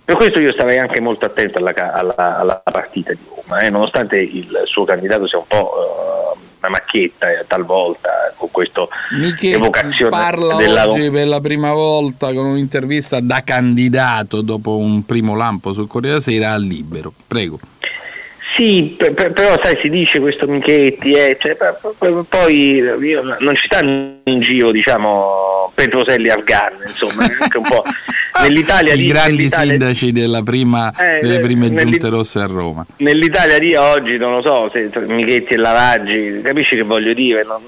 Per 0.05 0.17
questo 0.17 0.41
io 0.41 0.53
starei 0.53 0.79
anche 0.79 1.01
molto 1.01 1.27
attento 1.27 1.59
alla, 1.59 1.73
alla, 1.73 2.39
alla 2.39 2.63
partita 2.65 3.13
di 3.13 3.21
Roma, 3.29 3.61
eh? 3.61 3.71
nonostante 3.71 4.19
il 4.19 4.63
suo 4.65 4.85
candidato 4.85 5.29
sia 5.29 5.39
un 5.39 5.47
po' 5.47 5.71
uh, 5.73 6.20
una 6.61 6.71
macchietta 6.71 7.31
eh, 7.31 7.45
talvolta 7.47 8.33
con 8.37 8.51
questa 8.51 8.87
evocazione 9.41 10.11
parla 10.11 10.57
della... 10.57 10.87
oggi 10.87 11.11
per 11.11 11.27
la 11.27 11.41
prima 11.41 11.73
volta 11.73 12.33
con 12.33 12.47
un'intervista 12.47 13.21
da 13.21 13.43
candidato 13.43 14.43
dopo 14.43 14.77
un 14.77 15.05
primo 15.05 15.35
lampo 15.35 15.73
sul 15.73 15.87
Corriere 15.89 16.19
della 16.19 16.31
Sera 16.31 16.53
al 16.53 16.63
Libero. 16.63 17.13
Prego. 17.27 17.59
Sì, 18.61 18.95
però 18.99 19.59
sai, 19.63 19.79
si 19.81 19.89
dice 19.89 20.21
questo 20.21 20.47
Michetti, 20.47 21.13
eh, 21.13 21.39
cioè, 21.41 21.57
poi 22.29 22.83
non 23.39 23.57
ci 23.57 23.65
stanno 23.65 24.17
in 24.25 24.41
giro, 24.43 24.71
diciamo, 24.71 25.73
Petroselli 25.75 26.29
Afghan, 26.29 26.75
insomma, 26.87 27.25
anche 27.41 27.57
un 27.57 27.65
po'. 27.65 27.83
Nell'Italia 28.43 28.93
I 28.93 28.99
di, 28.99 29.07
grandi 29.07 29.49
sindaci 29.49 30.13
della 30.13 30.43
prima, 30.43 30.93
eh, 30.95 31.21
delle 31.23 31.39
prime 31.39 31.73
giunte 31.73 32.11
rosse 32.11 32.41
a 32.41 32.47
Roma. 32.47 32.85
Nell'Italia 32.99 33.59
di 33.59 33.75
oggi, 33.77 34.19
non 34.19 34.35
lo 34.35 34.43
so, 34.43 34.69
se 34.71 34.91
Michetti 35.07 35.55
e 35.55 35.57
Lavaggi, 35.57 36.41
capisci 36.43 36.77
che 36.77 36.83
voglio 36.83 37.15
dire? 37.15 37.43
Non, 37.43 37.63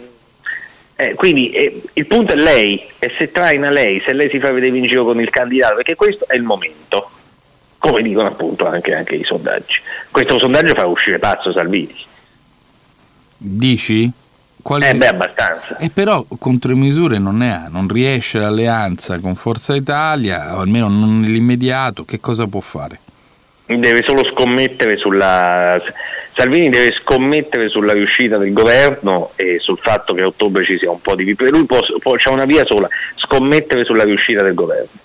eh, 0.97 1.15
quindi 1.15 1.53
eh, 1.53 1.81
il 1.95 2.07
punto 2.07 2.35
è 2.35 2.37
lei, 2.37 2.79
e 2.99 3.11
se 3.17 3.31
traina 3.33 3.71
lei, 3.71 4.03
se 4.05 4.13
lei 4.13 4.29
si 4.29 4.39
fa 4.39 4.53
vedere 4.53 4.77
in 4.77 4.85
giro 4.85 5.05
con 5.05 5.19
il 5.19 5.31
candidato, 5.31 5.77
perché 5.77 5.95
questo 5.95 6.27
è 6.29 6.37
il 6.37 6.43
momento 6.43 7.12
come 7.83 8.01
dicono 8.03 8.29
appunto 8.29 8.69
anche, 8.69 8.95
anche 8.95 9.17
i 9.17 9.25
sondaggi. 9.25 9.75
Questo 10.09 10.39
sondaggio 10.39 10.73
fa 10.73 10.87
uscire 10.87 11.19
pazzo 11.19 11.53
Salvini. 11.53 11.93
Dici? 13.37 14.09
Quali... 14.63 14.87
Eh 14.87 14.95
beh, 14.95 15.09
abbastanza. 15.09 15.77
E 15.79 15.91
però 15.91 16.25
contromisure 16.39 17.19
non 17.19 17.39
ne 17.39 17.53
ha, 17.53 17.67
non 17.69 17.89
riesce 17.89 18.39
l'alleanza 18.39 19.19
con 19.19 19.35
Forza 19.35 19.75
Italia, 19.75 20.57
o 20.57 20.61
almeno 20.61 20.87
non 20.87 21.19
nell'immediato, 21.19 22.05
che 22.05 22.21
cosa 22.21 22.47
può 22.47 22.61
fare? 22.61 23.01
Deve 23.67 24.05
solo 24.07 24.31
scommettere 24.33 24.97
sulla... 24.97 25.83
Salvini 26.35 26.69
deve 26.69 26.93
scommettere 27.03 27.69
sulla 27.69 27.95
riuscita 27.95 28.39
del 28.39 28.53
governo 28.53 29.33
e 29.35 29.59
sul 29.59 29.79
fatto 29.79 30.15
che 30.15 30.23
a 30.23 30.27
ottobre 30.29 30.65
ci 30.65 30.79
sia 30.79 30.91
un 30.93 31.01
po' 31.01 31.17
di... 31.17 31.35
Lui 31.37 31.67
può, 31.67 31.79
può, 31.99 32.15
c'è 32.15 32.31
una 32.31 32.45
via 32.45 32.65
sola, 32.65 32.89
scommettere 33.17 33.85
sulla 33.85 34.05
riuscita 34.05 34.45
del 34.45 34.55
governo 34.55 35.01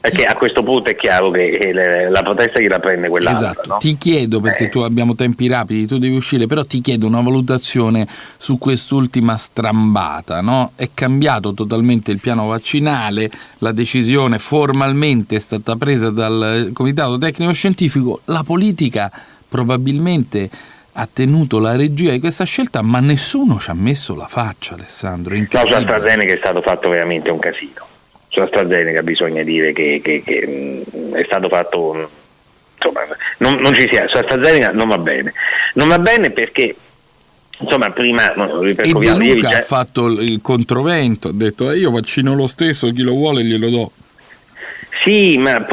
perché 0.00 0.24
a 0.24 0.34
questo 0.34 0.62
punto 0.62 0.88
è 0.88 0.96
chiaro 0.96 1.30
che 1.30 1.72
la 2.08 2.22
protesta 2.22 2.58
gliela 2.58 2.78
prende 2.78 3.08
quell'altra. 3.08 3.50
Esatto. 3.50 3.68
No? 3.68 3.78
Ti 3.78 3.98
chiedo, 3.98 4.40
perché 4.40 4.64
eh. 4.64 4.68
tu 4.70 4.78
abbiamo 4.78 5.14
tempi 5.14 5.46
rapidi, 5.46 5.86
tu 5.86 5.98
devi 5.98 6.16
uscire, 6.16 6.46
però 6.46 6.64
ti 6.64 6.80
chiedo 6.80 7.06
una 7.06 7.20
valutazione 7.20 8.06
su 8.38 8.56
quest'ultima 8.56 9.36
strambata. 9.36 10.40
No? 10.40 10.72
È 10.74 10.88
cambiato 10.94 11.52
totalmente 11.52 12.12
il 12.12 12.18
piano 12.18 12.46
vaccinale, 12.46 13.30
la 13.58 13.72
decisione 13.72 14.38
formalmente 14.38 15.36
è 15.36 15.40
stata 15.40 15.76
presa 15.76 16.08
dal 16.08 16.70
Comitato 16.72 17.18
Tecnico 17.18 17.52
Scientifico, 17.52 18.22
la 18.24 18.42
politica 18.42 19.12
probabilmente 19.46 20.48
ha 20.92 21.08
tenuto 21.12 21.58
la 21.58 21.76
regia 21.76 22.12
di 22.12 22.20
questa 22.20 22.44
scelta, 22.44 22.80
ma 22.80 23.00
nessuno 23.00 23.58
ci 23.58 23.68
ha 23.68 23.74
messo 23.74 24.14
la 24.14 24.26
faccia, 24.28 24.74
Alessandro. 24.74 25.36
No, 25.36 25.46
su 25.46 25.56
AstraZeneca 25.56 26.32
è 26.32 26.38
stato 26.38 26.62
fatto 26.62 26.88
veramente 26.88 27.30
un 27.30 27.38
casino 27.38 27.88
su 28.30 28.40
AstraZeneca 28.40 29.02
bisogna 29.02 29.42
dire 29.42 29.72
che, 29.72 30.00
che, 30.02 30.22
che 30.24 30.46
mh, 30.46 31.14
è 31.14 31.24
stato 31.24 31.48
fatto 31.48 32.08
insomma, 32.76 33.00
non, 33.38 33.56
non, 33.56 33.74
ci 33.74 33.88
sia, 33.92 34.06
su 34.08 34.16
AstraZeneca 34.16 34.70
non 34.70 34.88
va 34.88 34.98
bene 34.98 35.34
non 35.74 35.88
va 35.88 35.98
bene 35.98 36.30
perché 36.30 36.74
insomma 37.58 37.90
prima 37.90 38.32
no, 38.36 38.62
e 38.62 38.74
De 38.74 38.88
Luca 38.88 39.48
già... 39.48 39.58
ha 39.58 39.62
fatto 39.62 40.06
il 40.06 40.40
controvento 40.40 41.28
ha 41.28 41.32
detto 41.34 41.70
eh, 41.70 41.78
io 41.78 41.90
vaccino 41.90 42.34
lo 42.34 42.46
stesso 42.46 42.90
chi 42.92 43.02
lo 43.02 43.12
vuole 43.12 43.42
glielo 43.42 43.68
do 43.68 43.90
sì, 45.02 45.38
ma 45.38 45.66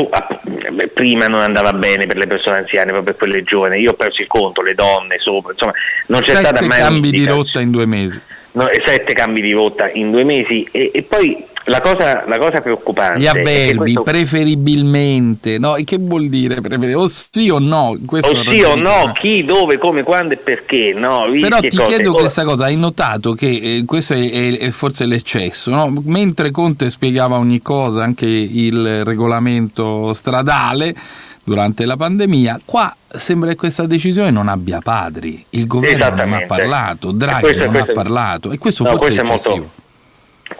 prima 0.93 1.25
non 1.25 1.41
andava 1.41 1.73
bene 1.73 2.05
per 2.07 2.15
le 2.15 2.27
persone 2.27 2.59
anziane, 2.59 2.91
proprio 2.91 3.13
per 3.13 3.15
quelle 3.17 3.43
giovani. 3.43 3.81
Io 3.81 3.91
ho 3.91 3.93
perso 3.93 4.21
il 4.21 4.27
conto, 4.27 4.61
le 4.61 4.73
donne 4.73 5.17
sopra, 5.19 5.51
insomma, 5.51 5.73
non 6.07 6.21
c'è 6.21 6.27
Sette 6.27 6.39
stata 6.39 6.65
mai. 6.65 6.79
cambi 6.79 7.11
di 7.11 7.25
rotta 7.25 7.59
in 7.59 7.71
due 7.71 7.85
mesi. 7.85 8.21
No, 8.53 8.67
sette 8.85 9.13
cambi 9.13 9.41
di 9.41 9.51
rotta 9.51 9.89
in 9.91 10.11
due 10.11 10.23
mesi. 10.23 10.65
E, 10.71 10.91
e 10.93 11.03
poi 11.03 11.45
la 11.67 11.81
cosa, 11.81 12.23
la 12.25 12.37
cosa, 12.37 12.61
preoccupante 12.61 13.19
gli 13.19 13.27
avverbi 13.27 13.75
questo... 13.75 14.03
preferibilmente 14.03 15.57
no? 15.57 15.75
che 15.83 15.97
vuol 15.97 16.29
dire 16.29 16.61
o 16.95 17.07
sì 17.07 17.49
o 17.49 17.59
no 17.59 17.97
questo 18.05 18.37
o 18.37 18.51
sì 18.51 18.61
o 18.61 18.75
no 18.75 19.11
chi 19.19 19.43
dove 19.43 19.77
come 19.77 20.03
quando 20.03 20.33
e 20.33 20.37
perché 20.37 20.93
no? 20.95 21.25
però 21.41 21.59
ti 21.59 21.75
cose, 21.75 21.87
chiedo 21.87 22.11
cosa... 22.11 22.21
questa 22.21 22.43
cosa 22.45 22.65
hai 22.65 22.77
notato 22.77 23.33
che 23.33 23.47
eh, 23.47 23.83
questo 23.85 24.13
è, 24.13 24.31
è, 24.31 24.57
è, 24.57 24.69
forse 24.69 25.05
l'eccesso 25.05 25.71
no? 25.71 25.93
mentre 26.05 26.51
Conte 26.51 26.89
spiegava 26.89 27.37
ogni 27.37 27.61
cosa 27.61 28.01
anche 28.01 28.25
il 28.25 29.03
regolamento 29.03 30.13
stradale 30.13 30.95
durante 31.43 31.85
la 31.85 31.97
pandemia 31.97 32.61
qua 32.63 32.95
sembra 33.09 33.49
che 33.49 33.55
questa 33.57 33.85
decisione 33.85 34.31
non 34.31 34.47
abbia 34.47 34.79
padri 34.81 35.43
il 35.49 35.67
governo 35.67 36.15
non 36.15 36.33
ha 36.33 36.45
parlato 36.45 37.11
Draghi 37.11 37.41
questo, 37.41 37.65
non 37.65 37.73
questo, 37.73 37.91
ha 37.91 37.93
parlato 37.93 38.51
e 38.51 38.57
questo 38.57 38.83
no, 38.83 38.89
forse 38.91 39.05
questo 39.07 39.21
è 39.21 39.33
eccessivo 39.33 39.55
molto 39.55 39.85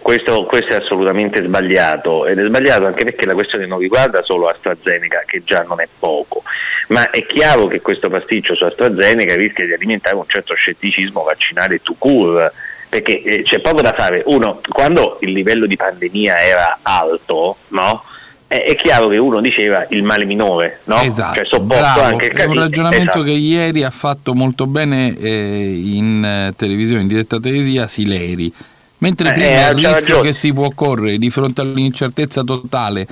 questo, 0.08 0.46
questo, 0.46 0.72
è 0.72 0.78
assolutamente 0.78 1.44
sbagliato 1.44 2.28
ed 2.28 2.40
è 2.40 2.46
sbagliato 2.46 2.86
anche 2.86 3.04
perché 3.04 3.26
la 3.26 3.34
questione 3.34 3.66
non 3.66 3.78
riguarda 3.78 4.24
solo 4.24 4.48
AstraZeneca 4.48 5.24
che 5.26 5.44
già 5.44 5.66
non 5.68 5.82
è 5.82 5.88
poco, 6.00 6.44
ma 6.88 7.10
è 7.10 7.26
chiaro 7.26 7.68
che 7.68 7.82
questo 7.82 8.08
pasticcio 8.08 8.56
su 8.56 8.64
AstraZeneca 8.64 9.36
rischia 9.36 9.66
di 9.66 9.74
alimentare 9.74 10.16
un 10.16 10.24
certo 10.26 10.54
scetticismo 10.54 11.24
vaccinale 11.24 11.82
to 11.82 11.94
cure 11.98 12.54
perché 12.88 13.22
eh, 13.22 13.44
c'è 13.44 13.60
poco 13.60 13.82
da 13.82 13.94
fare. 13.98 14.24
Uno, 14.28 14.62
quando 14.70 15.18
il 15.20 15.34
livello 15.34 15.66
di 15.66 15.76
pandemia 15.76 16.38
era 16.38 16.80
alto, 16.84 17.58
no? 17.68 18.06
è 18.48 18.78
chiaro 18.78 19.10
che 19.10 19.18
uno 19.18 19.42
diceva 19.42 19.88
il 19.90 20.04
male 20.04 20.24
minore, 20.24 20.80
no? 20.86 21.02
Esatto, 21.02 21.44
cioè, 21.44 21.60
bravo, 21.60 22.18
è 22.18 22.46
un 22.46 22.54
ragionamento 22.54 23.10
esatto. 23.10 23.24
che 23.24 23.32
ieri 23.32 23.84
ha 23.84 23.90
fatto 23.90 24.34
molto 24.34 24.68
bene 24.68 25.18
eh, 25.18 25.82
in 25.84 26.24
eh, 26.24 26.54
televisione, 26.56 27.02
in 27.02 27.08
diretta 27.10 27.42
televisiva, 27.42 27.88
Sileri 27.88 28.54
Mentre 29.00 29.30
eh, 29.30 29.34
prima 29.34 29.68
eh, 29.68 29.72
il 29.72 29.76
rischio 29.76 29.92
ragione. 29.92 30.22
che 30.24 30.34
si 30.34 30.54
può 30.54 30.72
correre 30.74 31.18
di 31.18 31.30
fronte 31.30 31.62
all'incertezza 31.62 32.44
totale 32.44 33.08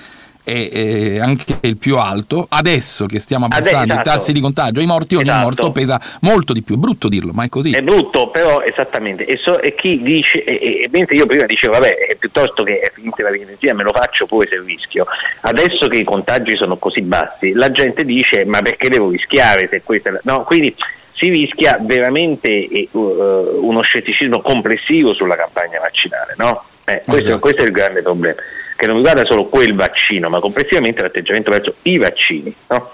è, 0.45 0.69
è, 0.71 1.19
anche 1.19 1.57
il 1.61 1.75
più 1.75 1.97
alto, 1.97 2.45
adesso 2.47 3.07
che 3.07 3.19
stiamo 3.19 3.45
abbassando 3.45 3.93
esatto. 3.93 4.09
i 4.09 4.11
tassi 4.13 4.31
di 4.31 4.39
contagio, 4.39 4.79
i 4.79 4.85
morti, 4.85 5.15
ogni 5.15 5.27
esatto. 5.27 5.41
morto 5.41 5.71
pesa 5.71 5.99
molto 6.21 6.53
di 6.53 6.61
più. 6.61 6.75
È 6.75 6.77
brutto 6.77 7.09
dirlo, 7.09 7.31
ma 7.33 7.43
è 7.43 7.49
così. 7.49 7.71
È 7.71 7.81
brutto, 7.81 8.29
però 8.29 8.61
esattamente. 8.61 9.25
E, 9.25 9.37
so, 9.37 9.59
e 9.59 9.73
chi 9.73 10.01
dice, 10.03 10.43
e, 10.43 10.83
e, 10.83 10.89
mentre 10.91 11.15
io 11.15 11.25
prima 11.25 11.45
dicevo, 11.45 11.73
vabbè, 11.73 12.15
piuttosto 12.19 12.63
che 12.63 12.79
è 12.79 12.91
finita 12.93 13.23
la 13.23 13.35
energia 13.35 13.73
me 13.73 13.83
lo 13.83 13.91
faccio 13.91 14.27
pure 14.27 14.47
se 14.47 14.61
rischio. 14.63 15.07
Adesso 15.41 15.87
che 15.87 15.97
i 15.97 16.03
contagi 16.03 16.55
sono 16.55 16.77
così 16.77 17.01
bassi, 17.01 17.51
la 17.53 17.71
gente 17.71 18.05
dice, 18.05 18.45
ma 18.45 18.61
perché 18.61 18.87
devo 18.87 19.09
rischiare 19.09 19.67
se 19.67 19.81
questa... 19.83 20.19
No, 20.23 20.43
quindi 20.43 20.75
si 21.15 21.29
rischia 21.29 21.77
veramente 21.81 22.67
uh, 22.91 23.59
uno 23.61 23.81
scetticismo 23.81 24.41
complessivo 24.41 25.13
sulla 25.13 25.35
campagna 25.35 25.79
vaccinale. 25.79 26.35
No? 26.37 26.63
Eh, 26.83 27.01
questo, 27.03 27.29
esatto. 27.29 27.39
questo, 27.39 27.61
è 27.63 27.65
il 27.65 27.71
grande 27.71 28.01
problema, 28.01 28.35
che 28.75 28.85
non 28.85 28.97
riguarda 28.97 29.25
solo 29.25 29.45
quel 29.45 29.73
vaccino, 29.73 30.29
ma 30.29 30.39
complessivamente 30.39 31.01
l'atteggiamento 31.01 31.51
verso 31.51 31.75
i 31.83 31.97
vaccini. 31.97 32.53
No? 32.67 32.91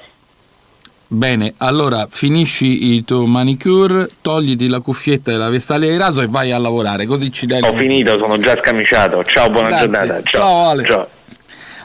Bene, 1.08 1.56
allora 1.58 2.08
finisci 2.10 2.94
il 2.94 3.04
tuo 3.04 3.26
manicure, 3.26 4.08
togliti 4.22 4.70
la 4.70 4.80
cuffietta 4.80 5.32
e 5.32 5.36
la 5.36 5.50
vestaglia 5.50 5.90
di 5.90 5.98
raso 5.98 6.22
e 6.22 6.28
vai 6.28 6.54
a 6.54 6.58
lavorare, 6.58 7.06
così 7.06 7.34
ci 7.34 7.48
dai... 7.48 7.62
Ho 7.64 7.76
finito, 7.76 8.14
sono 8.14 8.38
già 8.38 8.56
scamiciato. 8.56 9.22
Ciao, 9.26 9.50
buona 9.50 9.68
Grazie. 9.68 9.90
giornata. 9.90 10.22
Ciao, 10.24 10.42
Ciao 10.42 10.70
Ale. 10.70 10.86
Ciao. 10.86 11.08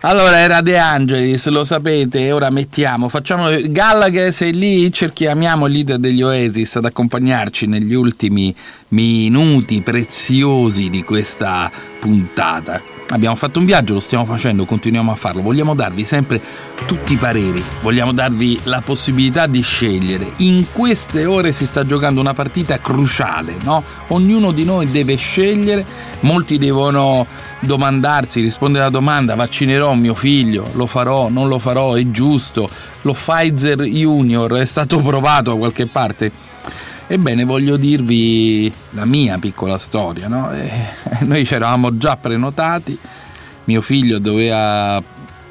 Allora 0.01 0.39
era 0.39 0.61
De 0.61 0.79
Angelis, 0.79 1.47
lo 1.49 1.65
sapete, 1.65 2.31
ora 2.31 2.51
mettiamo, 2.51 3.09
facciamo 3.09 3.49
Gallagher 3.69 4.33
sei 4.33 4.53
lì, 4.53 4.93
cerchiamo 4.93 5.67
il 5.67 5.73
leader 5.73 5.99
degli 5.99 6.23
Oasis 6.23 6.77
ad 6.77 6.85
accompagnarci 6.85 7.67
negli 7.67 7.95
ultimi 7.95 8.55
minuti 8.89 9.81
preziosi 9.81 10.91
di 10.91 11.03
questa 11.03 11.71
puntata. 11.99 12.96
Abbiamo 13.09 13.37
fatto 13.37 13.61
un 13.61 13.65
viaggio, 13.65 13.95
lo 13.95 14.01
stiamo 14.01 14.25
facendo, 14.25 14.65
continuiamo 14.65 15.13
a 15.13 15.15
farlo. 15.15 15.41
Vogliamo 15.41 15.75
darvi 15.75 16.05
sempre 16.05 16.43
tutti 16.87 17.13
i 17.13 17.17
pareri, 17.17 17.63
vogliamo 17.81 18.13
darvi 18.13 18.61
la 18.65 18.83
possibilità 18.85 19.47
di 19.47 19.61
scegliere. 19.61 20.33
In 20.39 20.67
queste 20.73 21.25
ore 21.25 21.53
si 21.53 21.67
sta 21.67 21.85
giocando 21.85 22.21
una 22.21 22.35
partita 22.35 22.81
cruciale, 22.81 23.55
no? 23.63 23.83
Ognuno 24.09 24.51
di 24.51 24.65
noi 24.65 24.87
deve 24.87 25.15
scegliere, 25.15 25.87
molti 26.21 26.59
devono 26.59 27.25
domandarsi, 27.61 28.41
rispondere 28.41 28.83
alla 28.83 28.93
domanda, 28.93 29.37
vaccinerò 29.37 29.95
mio 29.95 30.15
figlio, 30.15 30.69
lo 30.73 30.87
farò, 30.87 31.29
non 31.29 31.47
lo 31.47 31.61
farò, 31.61 31.95
è 31.95 32.11
giusto, 32.11 32.69
lo 33.03 33.13
Pfizer 33.13 33.83
Junior 33.83 34.53
è 34.55 34.65
stato 34.65 34.99
provato 34.99 35.53
da 35.53 35.57
qualche 35.57 35.87
parte? 35.87 36.33
Ebbene, 37.09 37.45
voglio 37.45 37.77
dirvi 37.77 38.73
la 38.91 39.05
mia 39.05 39.39
piccola 39.39 39.79
storia, 39.79 40.27
no? 40.27 40.53
E 40.53 40.71
noi 41.25 41.47
ci 41.47 41.55
eravamo 41.55 41.97
già 41.97 42.17
prenotati, 42.17 42.99
mio 43.65 43.81
figlio 43.81 44.19
doveva 44.19 45.01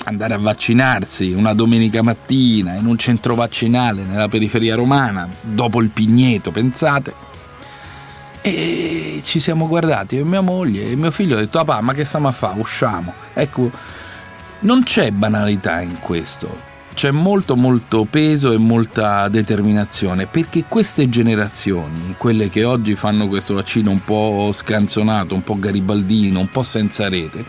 andare 0.04 0.34
a 0.34 0.38
vaccinarsi 0.38 1.32
una 1.32 1.54
domenica 1.54 2.02
mattina 2.02 2.76
in 2.76 2.86
un 2.86 2.98
centro 2.98 3.36
vaccinale 3.36 4.04
nella 4.04 4.28
periferia 4.28 4.76
romana, 4.76 5.30
dopo 5.42 5.82
il 5.82 5.90
Pigneto, 5.90 6.52
pensate. 6.52 7.14
E 8.42 9.22
ci 9.24 9.40
siamo 9.40 9.68
guardati, 9.68 10.16
io 10.16 10.26
mia 10.26 10.42
moglie, 10.42 10.90
e 10.90 10.96
mio 10.98 11.10
figlio 11.10 11.38
ha 11.38 11.40
detto, 11.40 11.64
papà, 11.64 11.80
ma 11.80 11.94
che 11.94 12.04
stiamo 12.04 12.28
a 12.28 12.34
fare? 12.34 12.60
Usciamo. 12.60 13.14
Ecco, 13.34 13.72
non 14.60 14.84
c'è 14.84 15.10
banalità 15.12 15.80
in 15.80 16.00
questo 16.00 16.75
c'è 16.96 17.12
molto 17.12 17.58
molto 17.58 18.08
peso 18.10 18.54
e 18.54 18.58
molta 18.58 19.28
determinazione 19.28 20.28
perché 20.28 20.64
queste 20.68 21.10
generazioni, 21.10 22.16
quelle 22.18 22.50
che 22.50 22.64
oggi 22.64 22.96
fanno 22.96 23.28
questo 23.28 23.54
vaccino 23.54 23.92
un 23.92 24.02
po' 24.04 24.50
scanzonato, 24.54 25.36
un 25.36 25.44
po' 25.44 25.60
garibaldino, 25.60 26.40
un 26.40 26.50
po' 26.50 26.64
senza 26.64 27.10
rete, 27.10 27.44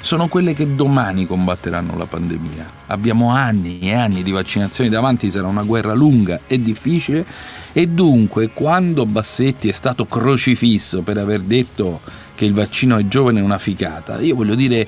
sono 0.00 0.28
quelle 0.28 0.54
che 0.54 0.76
domani 0.76 1.26
combatteranno 1.26 1.96
la 1.96 2.06
pandemia. 2.06 2.70
Abbiamo 2.86 3.30
anni 3.30 3.80
e 3.80 3.94
anni 3.94 4.22
di 4.22 4.30
vaccinazioni 4.30 4.88
davanti, 4.88 5.28
sarà 5.28 5.48
una 5.48 5.64
guerra 5.64 5.92
lunga 5.92 6.40
e 6.46 6.62
difficile 6.62 7.26
e 7.72 7.88
dunque 7.88 8.50
quando 8.50 9.06
Bassetti 9.06 9.68
è 9.68 9.72
stato 9.72 10.06
crocifisso 10.06 11.02
per 11.02 11.18
aver 11.18 11.40
detto 11.40 12.00
che 12.36 12.44
il 12.44 12.52
vaccino 12.52 12.96
è 12.96 13.08
giovane 13.08 13.40
è 13.40 13.42
una 13.42 13.58
ficata, 13.58 14.20
io 14.20 14.36
voglio 14.36 14.54
dire 14.54 14.86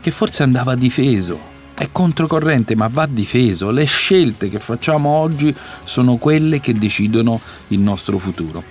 che 0.00 0.12
forse 0.12 0.44
andava 0.44 0.76
difeso 0.76 1.47
è 1.78 1.88
controcorrente 1.92 2.74
ma 2.74 2.88
va 2.92 3.06
difeso. 3.06 3.70
Le 3.70 3.84
scelte 3.84 4.50
che 4.50 4.58
facciamo 4.58 5.10
oggi 5.10 5.54
sono 5.84 6.16
quelle 6.16 6.60
che 6.60 6.74
decidono 6.74 7.40
il 7.68 7.78
nostro 7.78 8.18
futuro. 8.18 8.62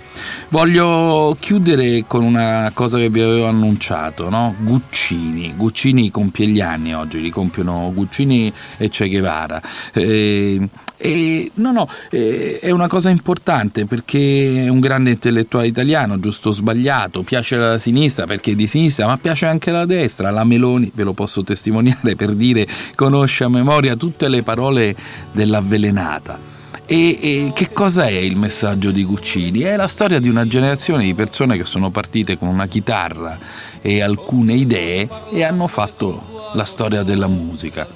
Voglio 0.50 1.34
chiudere 1.40 2.04
con 2.06 2.22
una 2.22 2.70
cosa 2.74 2.98
che 2.98 3.08
vi 3.08 3.22
avevo 3.22 3.46
annunciato, 3.46 4.28
no? 4.28 4.54
Guccini. 4.58 5.54
Guccini 5.56 6.10
compie 6.10 6.48
gli 6.48 6.60
anni 6.60 6.94
oggi, 6.94 7.20
li 7.20 7.30
compiono 7.30 7.90
Guccini 7.94 8.52
e 8.76 8.88
Che 8.90 9.08
Guevara. 9.08 9.60
Eh, 9.92 10.68
e, 11.00 11.52
no, 11.54 11.70
no, 11.70 11.88
eh, 12.10 12.58
è 12.60 12.70
una 12.70 12.88
cosa 12.88 13.08
importante 13.08 13.86
perché 13.86 14.64
è 14.64 14.68
un 14.68 14.80
grande 14.80 15.10
intellettuale 15.10 15.68
italiano, 15.68 16.18
giusto 16.18 16.48
o 16.48 16.52
sbagliato, 16.52 17.22
piace 17.22 17.54
alla 17.54 17.78
sinistra 17.78 18.26
perché 18.26 18.50
è 18.50 18.54
di 18.56 18.66
sinistra, 18.66 19.06
ma 19.06 19.16
piace 19.16 19.46
anche 19.46 19.70
alla 19.70 19.86
destra. 19.86 20.30
La 20.30 20.42
Meloni, 20.42 20.90
ve 20.92 21.04
lo 21.04 21.12
posso 21.12 21.44
testimoniare 21.44 22.16
per 22.16 22.32
dire, 22.34 22.66
conosce 22.98 23.44
a 23.44 23.48
memoria 23.48 23.94
tutte 23.94 24.26
le 24.26 24.42
parole 24.42 24.92
dell'avvelenata. 25.30 26.36
E, 26.84 27.18
e, 27.20 27.52
che 27.54 27.70
cosa 27.72 28.08
è 28.08 28.16
il 28.16 28.36
messaggio 28.36 28.90
di 28.90 29.04
Guccini? 29.04 29.60
È 29.60 29.76
la 29.76 29.86
storia 29.86 30.18
di 30.18 30.28
una 30.28 30.48
generazione 30.48 31.04
di 31.04 31.14
persone 31.14 31.56
che 31.56 31.64
sono 31.64 31.90
partite 31.90 32.36
con 32.36 32.48
una 32.48 32.66
chitarra 32.66 33.38
e 33.80 34.02
alcune 34.02 34.54
idee 34.54 35.08
e 35.30 35.44
hanno 35.44 35.68
fatto 35.68 36.50
la 36.54 36.64
storia 36.64 37.04
della 37.04 37.28
musica. 37.28 37.86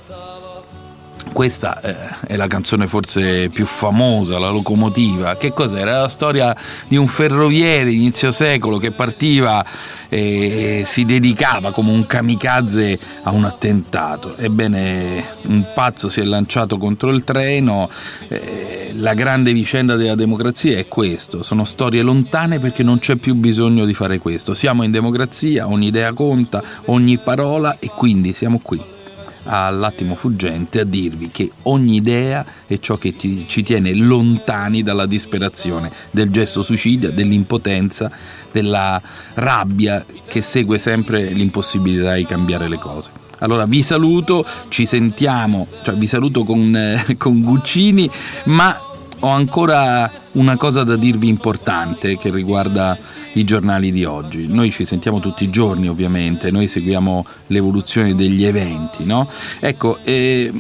Questa 1.31 1.81
eh, 1.81 2.27
è 2.27 2.37
la 2.37 2.47
canzone 2.47 2.87
forse 2.87 3.49
più 3.49 3.65
famosa, 3.65 4.39
la 4.39 4.51
locomotiva. 4.51 5.37
Che 5.37 5.53
cos'era? 5.53 6.01
La 6.01 6.09
storia 6.09 6.55
di 6.87 6.97
un 6.97 7.07
ferroviere 7.07 7.91
inizio 7.91 8.31
secolo 8.31 8.79
che 8.79 8.91
partiva 8.91 9.65
e 10.09 10.85
si 10.87 11.07
dedicava 11.07 11.71
come 11.71 11.91
un 11.91 12.07
kamikaze 12.07 12.99
a 13.23 13.31
un 13.31 13.45
attentato. 13.45 14.37
Ebbene, 14.37 15.25
un 15.45 15.65
pazzo 15.75 16.11
si 16.11 16.21
è 16.21 16.25
lanciato 16.25 16.77
contro 16.77 17.11
il 17.11 17.25
treno. 17.25 17.89
Eh, 18.29 18.93
la 18.95 19.15
grande 19.15 19.53
vicenda 19.53 19.97
della 19.97 20.15
democrazia 20.15 20.77
è 20.77 20.87
questo: 20.87 21.43
sono 21.43 21.65
storie 21.65 22.03
lontane 22.03 22.59
perché 22.59 22.83
non 22.83 22.99
c'è 22.99 23.17
più 23.17 23.35
bisogno 23.35 23.87
di 23.87 23.95
fare 23.95 24.19
questo. 24.19 24.53
Siamo 24.53 24.83
in 24.83 24.91
democrazia, 24.91 25.67
ogni 25.67 25.87
idea 25.87 26.13
conta, 26.13 26.63
ogni 26.87 27.17
parola 27.17 27.79
e 27.79 27.91
quindi 27.95 28.35
siamo 28.35 28.61
qui 28.63 29.01
all'attimo 29.45 30.15
fuggente 30.15 30.81
a 30.81 30.85
dirvi 30.85 31.31
che 31.31 31.51
ogni 31.63 31.97
idea 31.97 32.45
è 32.67 32.79
ciò 32.79 32.97
che 32.97 33.17
ti, 33.17 33.47
ci 33.49 33.63
tiene 33.63 33.95
lontani 33.95 34.83
dalla 34.83 35.07
disperazione, 35.07 35.91
del 36.11 36.31
gesto 36.31 36.63
suicidio, 36.63 37.11
dell'impotenza, 37.11 38.11
della 38.51 39.01
rabbia 39.35 40.05
che 40.27 40.43
segue 40.43 40.79
sempre 40.79 41.25
l'impossibilità 41.25 42.15
di 42.15 42.25
cambiare 42.25 42.69
le 42.69 42.79
cose. 42.79 43.11
Allora 43.39 43.67
vi 43.67 43.83
saluto, 43.83 44.47
ci 44.69 44.87
sentiamo, 44.87 45.67
cioè 45.83 45.97
vi 45.97 46.07
saluto 46.07 46.45
con, 46.45 46.75
eh, 46.77 47.17
con 47.19 47.43
Guccini, 47.43 48.09
ma 48.45 48.81
ho 49.25 49.29
ancora 49.29 50.11
una 50.33 50.57
cosa 50.57 50.83
da 50.83 50.97
dirvi 50.97 51.29
importante 51.29 52.17
che 52.17 52.31
riguarda 52.31 52.99
i 53.35 53.45
giornali 53.45 53.93
di 53.93 54.05
oggi. 54.05 54.47
Noi 54.49 54.71
ci 54.71 54.85
sentiamo 54.85 55.21
tutti 55.21 55.45
i 55.45 55.51
giorni 55.51 55.89
ovviamente, 55.89 56.51
noi 56.51 56.67
seguiamo 56.67 57.25
l'evoluzione 57.49 58.15
degli 58.15 58.45
eventi, 58.45 59.05
no? 59.05 59.29
Ecco, 59.61 59.99
eh, 60.03 60.51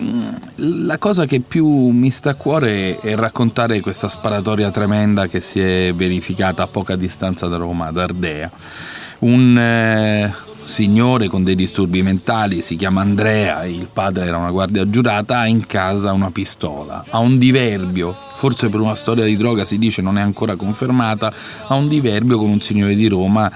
la 0.56 0.98
cosa 0.98 1.26
che 1.26 1.40
più 1.40 1.66
mi 1.66 2.10
sta 2.10 2.30
a 2.30 2.34
cuore 2.34 3.00
è 3.00 3.16
raccontare 3.16 3.80
questa 3.80 4.08
sparatoria 4.08 4.70
tremenda 4.70 5.26
che 5.26 5.40
si 5.40 5.58
è 5.60 5.92
verificata 5.94 6.62
a 6.62 6.68
poca 6.68 6.94
distanza 6.94 7.48
da 7.48 7.56
Roma, 7.56 7.86
ad 7.86 7.98
Ardea. 7.98 8.50
Un... 9.20 9.58
Eh, 9.58 10.50
signore 10.64 11.28
con 11.28 11.44
dei 11.44 11.54
disturbi 11.54 12.02
mentali, 12.02 12.62
si 12.62 12.76
chiama 12.76 13.00
Andrea, 13.00 13.64
il 13.64 13.88
padre 13.92 14.26
era 14.26 14.36
una 14.36 14.50
guardia 14.50 14.88
giurata, 14.88 15.38
ha 15.38 15.46
in 15.46 15.66
casa 15.66 16.12
una 16.12 16.30
pistola, 16.30 17.04
ha 17.08 17.18
un 17.18 17.38
diverbio, 17.38 18.16
forse 18.34 18.68
per 18.68 18.80
una 18.80 18.94
storia 18.94 19.24
di 19.24 19.36
droga 19.36 19.64
si 19.64 19.78
dice 19.78 20.02
non 20.02 20.18
è 20.18 20.20
ancora 20.20 20.56
confermata, 20.56 21.32
ha 21.66 21.74
un 21.74 21.88
diverbio 21.88 22.38
con 22.38 22.48
un 22.48 22.60
signore 22.60 22.94
di 22.94 23.08
Roma 23.08 23.50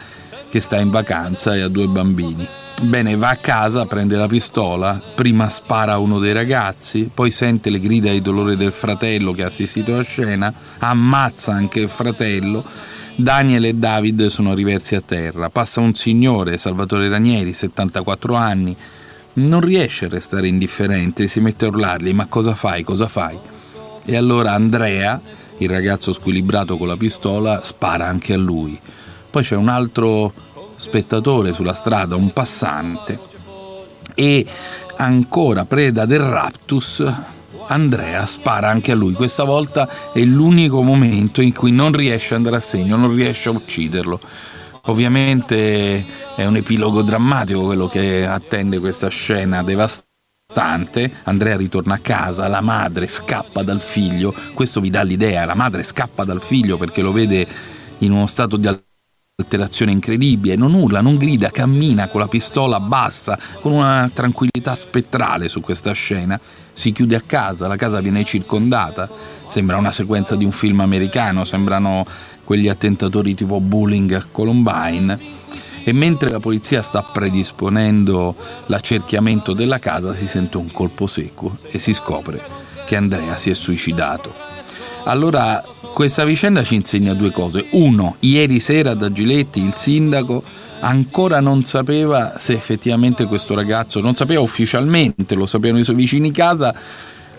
che 0.49 0.61
sta 0.61 0.79
in 0.79 0.91
vacanza 0.91 1.55
e 1.55 1.61
ha 1.61 1.69
due 1.69 1.87
bambini. 1.87 2.47
Bene, 2.83 3.17
va 3.17 3.31
a 3.31 3.37
casa, 3.37 3.87
prende 3.87 4.17
la 4.17 4.29
pistola, 4.29 5.01
prima 5.15 5.49
spara 5.49 5.93
a 5.93 5.99
uno 5.99 6.19
dei 6.19 6.33
ragazzi, 6.33 7.11
poi 7.13 7.31
sente 7.31 7.71
le 7.71 7.81
grida 7.81 8.11
di 8.11 8.21
dolore 8.21 8.57
del 8.57 8.73
fratello 8.73 9.33
che 9.33 9.43
ha 9.43 9.47
assistito 9.47 9.95
alla 9.95 10.03
scena, 10.03 10.53
ammazza 10.79 11.53
anche 11.53 11.81
il 11.81 11.89
fratello 11.89 12.65
Daniel 13.19 13.65
e 13.65 13.73
David 13.73 14.27
sono 14.27 14.53
riversi 14.53 14.95
a 14.95 15.01
terra. 15.01 15.49
Passa 15.49 15.81
un 15.81 15.95
signore, 15.95 16.59
Salvatore 16.59 17.09
Ranieri, 17.09 17.55
74 17.55 18.35
anni. 18.35 18.77
Non 19.35 19.63
riesce 19.63 20.05
a 20.05 20.09
restare 20.11 20.49
indifferente, 20.49 21.27
si 21.27 21.41
mette 21.41 21.65
a 21.65 21.69
urlargli: 21.69 22.13
Ma 22.13 22.27
cosa 22.27 22.55
fai? 22.55 22.83
Cosa 22.83 23.09
fai? 23.09 23.39
E 24.05 24.17
allora 24.17 24.53
Andrea, 24.53 25.19
il 25.59 25.69
ragazzo 25.71 26.13
squilibrato 26.13 26.77
con 26.77 26.89
la 26.89 26.97
pistola, 26.99 27.63
spara 27.65 28.07
anche 28.07 28.35
a 28.35 28.37
lui. 28.37 28.79
Poi 29.37 29.45
c'è 29.45 29.57
un 29.57 29.69
altro 29.69 30.33
spettatore 30.77 31.53
sulla 31.53 31.75
strada, 31.75 32.17
un 32.17 32.33
passante. 32.33 33.19
E 34.15 34.47
ancora 34.97 35.67
preda 35.67 36.07
del 36.07 36.21
raptus, 36.21 37.05
Andrea 37.67 38.25
spara 38.25 38.71
anche 38.71 38.93
a 38.93 38.95
lui. 38.95 39.13
Questa 39.13 39.45
volta 39.45 40.11
è 40.15 40.21
l'unico 40.23 40.81
momento 40.81 41.43
in 41.43 41.53
cui 41.53 41.71
non 41.71 41.93
riesce 41.93 42.29
ad 42.29 42.39
andare 42.39 42.57
a 42.57 42.61
segno, 42.61 42.97
non 42.97 43.15
riesce 43.15 43.51
a 43.51 43.53
ucciderlo. 43.53 44.19
Ovviamente 44.85 46.07
è 46.35 46.47
un 46.47 46.57
epilogo 46.57 47.03
drammatico 47.03 47.63
quello 47.63 47.89
che 47.89 48.27
attende 48.27 48.79
questa 48.79 49.09
scena 49.09 49.63
devastante. 49.63 51.13
Andrea 51.25 51.59
ritorna 51.59 51.97
a 51.97 51.99
casa, 51.99 52.49
la 52.49 52.63
madre 52.63 53.07
scappa 53.07 53.63
dal 53.63 53.83
figlio, 53.83 54.35
questo 54.55 54.81
vi 54.81 54.89
dà 54.89 55.03
l'idea, 55.03 55.45
la 55.45 55.55
madre 55.55 55.83
scappa 55.83 56.25
dal 56.25 56.41
figlio 56.41 56.79
perché 56.79 57.03
lo 57.03 57.13
vede 57.13 57.47
in 57.99 58.13
uno 58.13 58.27
stato 58.27 58.57
di 58.57 58.67
alterazione 59.39 59.93
incredibile, 59.93 60.57
non 60.57 60.73
urla, 60.73 61.03
non 61.03 61.19
grida, 61.19 61.51
cammina 61.51 62.09
con 62.09 62.21
la 62.21 62.27
pistola 62.27 62.81
bassa, 62.81 63.39
con 63.61 63.73
una 63.73 64.11
tranquillità 64.11 64.75
spettrale 64.75 65.51
su 65.51 65.61
questa 65.61 65.93
scena, 65.93 66.41
si 66.73 66.91
chiude 66.91 67.17
a 67.17 67.21
casa, 67.21 67.67
la 67.67 67.77
casa 67.77 68.01
viene 68.01 68.25
circondata, 68.25 69.07
sembra 69.47 69.77
una 69.77 69.93
sequenza 69.93 70.37
di 70.37 70.47
un 70.47 70.53
film 70.53 70.81
americano, 70.81 71.45
sembrano 71.45 72.07
quegli 72.45 72.67
attentatori 72.67 73.35
tipo 73.35 73.61
Bullying 73.61 74.13
a 74.13 74.25
Columbine. 74.33 75.19
E 75.85 75.93
mentre 75.93 76.31
la 76.31 76.41
polizia 76.41 76.81
sta 76.81 77.03
predisponendo 77.03 78.35
l'accerchiamento 78.69 79.53
della 79.53 79.79
casa 79.79 80.15
si 80.15 80.27
sente 80.27 80.57
un 80.57 80.73
colpo 80.73 81.07
secco 81.07 81.59
e 81.71 81.79
si 81.79 81.93
scopre 81.93 82.43
che 82.87 82.97
Andrea 82.97 83.37
si 83.37 83.51
è 83.51 83.55
suicidato. 83.55 84.46
Allora 85.09 85.63
questa 85.93 86.25
vicenda 86.25 86.65
ci 86.65 86.75
insegna 86.75 87.15
due 87.15 87.31
cose. 87.31 87.67
Uno, 87.71 88.17
ieri 88.21 88.59
sera 88.59 88.95
da 88.95 89.11
Giletti 89.13 89.63
il 89.63 89.75
sindaco 89.77 90.43
ancora 90.81 91.41
non 91.41 91.63
sapeva 91.63 92.35
se 92.39 92.55
effettivamente 92.55 93.25
questo 93.27 93.55
ragazzo, 93.55 94.01
non 94.01 94.17
sapeva 94.17 94.41
ufficialmente, 94.41 95.37
lo 95.37 95.47
sapevano 95.47 95.81
i 95.81 95.85
suoi 95.85 95.97
vicini 95.97 96.33
casa, 96.33 96.75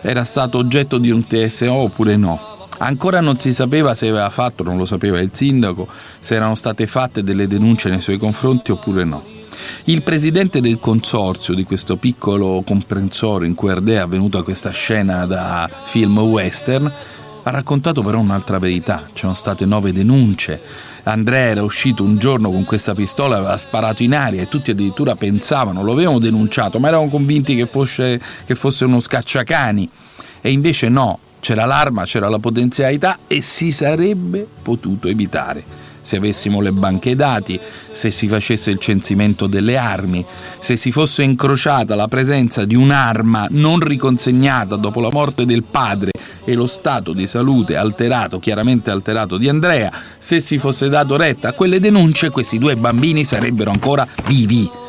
era 0.02 0.24
stato 0.24 0.58
oggetto 0.58 0.98
di 0.98 1.10
un 1.10 1.28
TSO 1.28 1.72
oppure 1.72 2.16
no. 2.16 2.56
Ancora 2.80 3.20
non 3.20 3.38
si 3.38 3.52
sapeva 3.52 3.94
se 3.96 4.08
aveva 4.08 4.30
fatto, 4.30 4.64
non 4.64 4.78
lo 4.78 4.86
sapeva 4.86 5.20
il 5.20 5.32
sindaco, 5.34 5.88
se 6.20 6.36
erano 6.36 6.56
state 6.56 6.88
fatte 6.88 7.22
delle 7.22 7.48
denunce 7.48 7.90
nei 7.90 8.02
suoi 8.02 8.18
confronti 8.18 8.72
oppure 8.72 9.04
no. 9.04 9.36
Il 9.86 10.04
presidente 10.04 10.62
del 10.62 10.80
consorzio 10.80 11.54
di 11.54 11.64
questo 11.64 11.98
piccolo 11.98 12.64
comprensorio 12.66 13.48
in 13.48 13.56
cui 13.56 13.72
Ardea 13.72 14.00
è 14.00 14.04
avvenuta 14.04 14.44
questa 14.44 14.70
scena 14.70 15.26
da 15.26 15.70
film 15.86 16.18
western 16.20 16.92
ha 17.48 17.52
raccontato 17.52 18.02
però 18.02 18.20
un'altra 18.20 18.60
verità. 18.60 19.08
C'erano 19.14 19.34
state 19.34 19.66
nove 19.66 19.94
denunce. 19.94 20.60
Andrea 21.04 21.46
era 21.46 21.64
uscito 21.64 22.04
un 22.04 22.18
giorno 22.18 22.52
con 22.52 22.66
questa 22.66 22.94
pistola, 22.94 23.38
aveva 23.38 23.58
sparato 23.58 24.04
in 24.04 24.14
aria 24.14 24.42
e 24.42 24.50
tutti 24.50 24.72
addirittura 24.72 25.16
pensavano, 25.16 25.82
lo 25.82 25.94
avevano 25.94 26.20
denunciato, 26.20 26.80
ma 26.80 26.90
erano 26.90 27.08
convinti 27.08 27.56
che 27.56 27.66
fosse, 27.66 28.20
che 28.46 28.56
fosse 28.56 28.84
uno 28.84 29.00
scacciacani. 29.00 29.90
E 30.42 30.52
invece 30.52 30.90
no, 30.90 31.20
c'era 31.40 31.64
l'arma, 31.64 32.04
c'era 32.04 32.28
la 32.28 32.40
potenzialità 32.40 33.20
e 33.28 33.42
si 33.42 33.72
sarebbe 33.72 34.46
potuto 34.62 35.08
evitare 35.08 35.87
se 36.08 36.16
avessimo 36.16 36.62
le 36.62 36.72
banche 36.72 37.18
dati, 37.18 37.60
se 37.92 38.12
si 38.12 38.30
facesse 38.30 38.72
il 38.72 38.80
censimento 38.80 39.46
delle 39.46 39.76
armi, 39.76 40.24
se 40.60 40.78
si 40.78 40.90
fosse 40.90 41.24
incrociata 41.24 41.96
la 41.96 42.08
presenza 42.08 42.64
di 42.64 42.76
un'arma 42.76 43.48
non 43.52 43.82
riconsegnata 43.82 44.78
dopo 44.78 45.02
la 45.02 45.10
morte 45.12 45.46
del 45.46 45.64
padre 45.64 46.12
e 46.46 46.54
lo 46.54 46.66
stato 46.66 47.12
di 47.12 47.28
salute 47.28 47.76
alterato, 47.76 48.40
chiaramente 48.40 48.90
alterato 48.90 49.36
di 49.38 49.50
Andrea, 49.50 49.92
se 50.18 50.40
si 50.40 50.58
fosse 50.58 50.88
dato 50.88 51.18
retta 51.18 51.50
a 51.50 51.54
quelle 51.54 51.82
denunce, 51.82 52.30
questi 52.30 52.58
due 52.58 52.78
bambini 52.78 53.26
sarebbero 53.26 53.70
ancora 53.70 54.08
vivi 54.28 54.86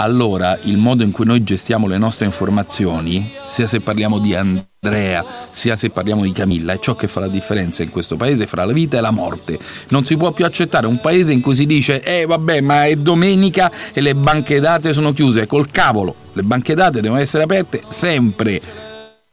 allora 0.00 0.58
il 0.62 0.76
modo 0.76 1.02
in 1.02 1.10
cui 1.10 1.24
noi 1.24 1.42
gestiamo 1.42 1.88
le 1.88 1.98
nostre 1.98 2.24
informazioni, 2.26 3.32
sia 3.46 3.66
se 3.66 3.80
parliamo 3.80 4.18
di 4.20 4.34
Andrea, 4.34 5.24
sia 5.50 5.74
se 5.74 5.90
parliamo 5.90 6.22
di 6.22 6.30
Camilla, 6.30 6.72
è 6.72 6.78
ciò 6.78 6.94
che 6.94 7.08
fa 7.08 7.18
la 7.18 7.28
differenza 7.28 7.82
in 7.82 7.90
questo 7.90 8.16
paese 8.16 8.46
fra 8.46 8.64
la 8.64 8.72
vita 8.72 8.98
e 8.98 9.00
la 9.00 9.10
morte. 9.10 9.58
Non 9.88 10.04
si 10.04 10.16
può 10.16 10.30
più 10.30 10.44
accettare 10.44 10.86
un 10.86 11.00
paese 11.00 11.32
in 11.32 11.40
cui 11.40 11.56
si 11.56 11.66
dice 11.66 12.02
eh 12.02 12.26
vabbè 12.26 12.60
ma 12.60 12.86
è 12.86 12.94
domenica 12.94 13.72
e 13.92 14.00
le 14.00 14.14
banche 14.14 14.60
date 14.60 14.92
sono 14.92 15.12
chiuse, 15.12 15.46
col 15.46 15.68
cavolo, 15.70 16.14
le 16.32 16.42
banche 16.42 16.74
date 16.74 17.00
devono 17.00 17.20
essere 17.20 17.42
aperte 17.42 17.82
sempre. 17.88 18.60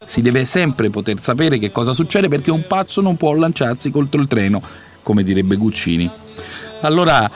Si 0.03 0.23
deve 0.23 0.45
sempre 0.45 0.89
poter 0.89 1.21
sapere 1.21 1.59
che 1.59 1.71
cosa 1.71 1.93
succede 1.93 2.27
perché 2.27 2.49
un 2.49 2.65
pazzo 2.65 3.01
non 3.01 3.17
può 3.17 3.33
lanciarsi 3.35 3.91
contro 3.91 4.19
il 4.19 4.27
treno, 4.27 4.61
come 5.03 5.23
direbbe 5.23 5.57
Guccini. 5.57 6.09
Allora, 6.81 7.29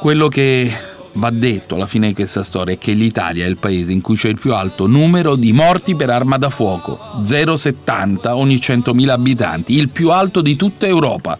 quello 0.00 0.28
che 0.28 0.70
va 1.16 1.30
detto 1.30 1.74
alla 1.74 1.86
fine 1.86 2.08
di 2.08 2.14
questa 2.14 2.42
storia 2.42 2.76
che 2.76 2.92
l'Italia 2.92 3.44
è 3.44 3.48
il 3.48 3.56
paese 3.56 3.92
in 3.92 4.00
cui 4.00 4.16
c'è 4.16 4.28
il 4.28 4.38
più 4.38 4.54
alto 4.54 4.86
numero 4.86 5.34
di 5.34 5.52
morti 5.52 5.94
per 5.94 6.10
arma 6.10 6.36
da 6.38 6.50
fuoco, 6.50 6.98
0,70 7.22 8.28
ogni 8.28 8.56
100.000 8.56 9.08
abitanti, 9.08 9.74
il 9.76 9.88
più 9.88 10.10
alto 10.10 10.40
di 10.40 10.56
tutta 10.56 10.86
Europa. 10.86 11.38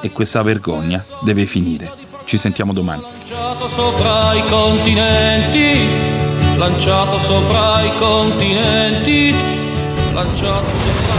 E 0.00 0.12
questa 0.12 0.42
vergogna 0.42 1.04
deve 1.22 1.46
finire. 1.46 1.90
Ci 2.24 2.36
sentiamo 2.36 2.72
domani. 2.72 3.02
Lanciato 3.02 3.68
sopra 3.68 4.34
i 4.34 4.44
continenti, 4.44 5.88
lanciato 6.56 7.18
sopra 7.18 7.82
i 7.82 7.92
continenti, 7.98 9.34
lanciato 10.12 10.78
sopra... 10.78 11.16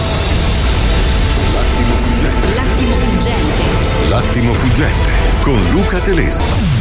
L'attimo 1.53 1.95
fuggente. 1.95 2.55
L'attimo 2.55 2.95
fuggente. 2.95 4.07
L'attimo 4.07 4.53
fuggente 4.53 5.11
con 5.41 5.71
Luca 5.71 5.99
Telesi. 5.99 6.78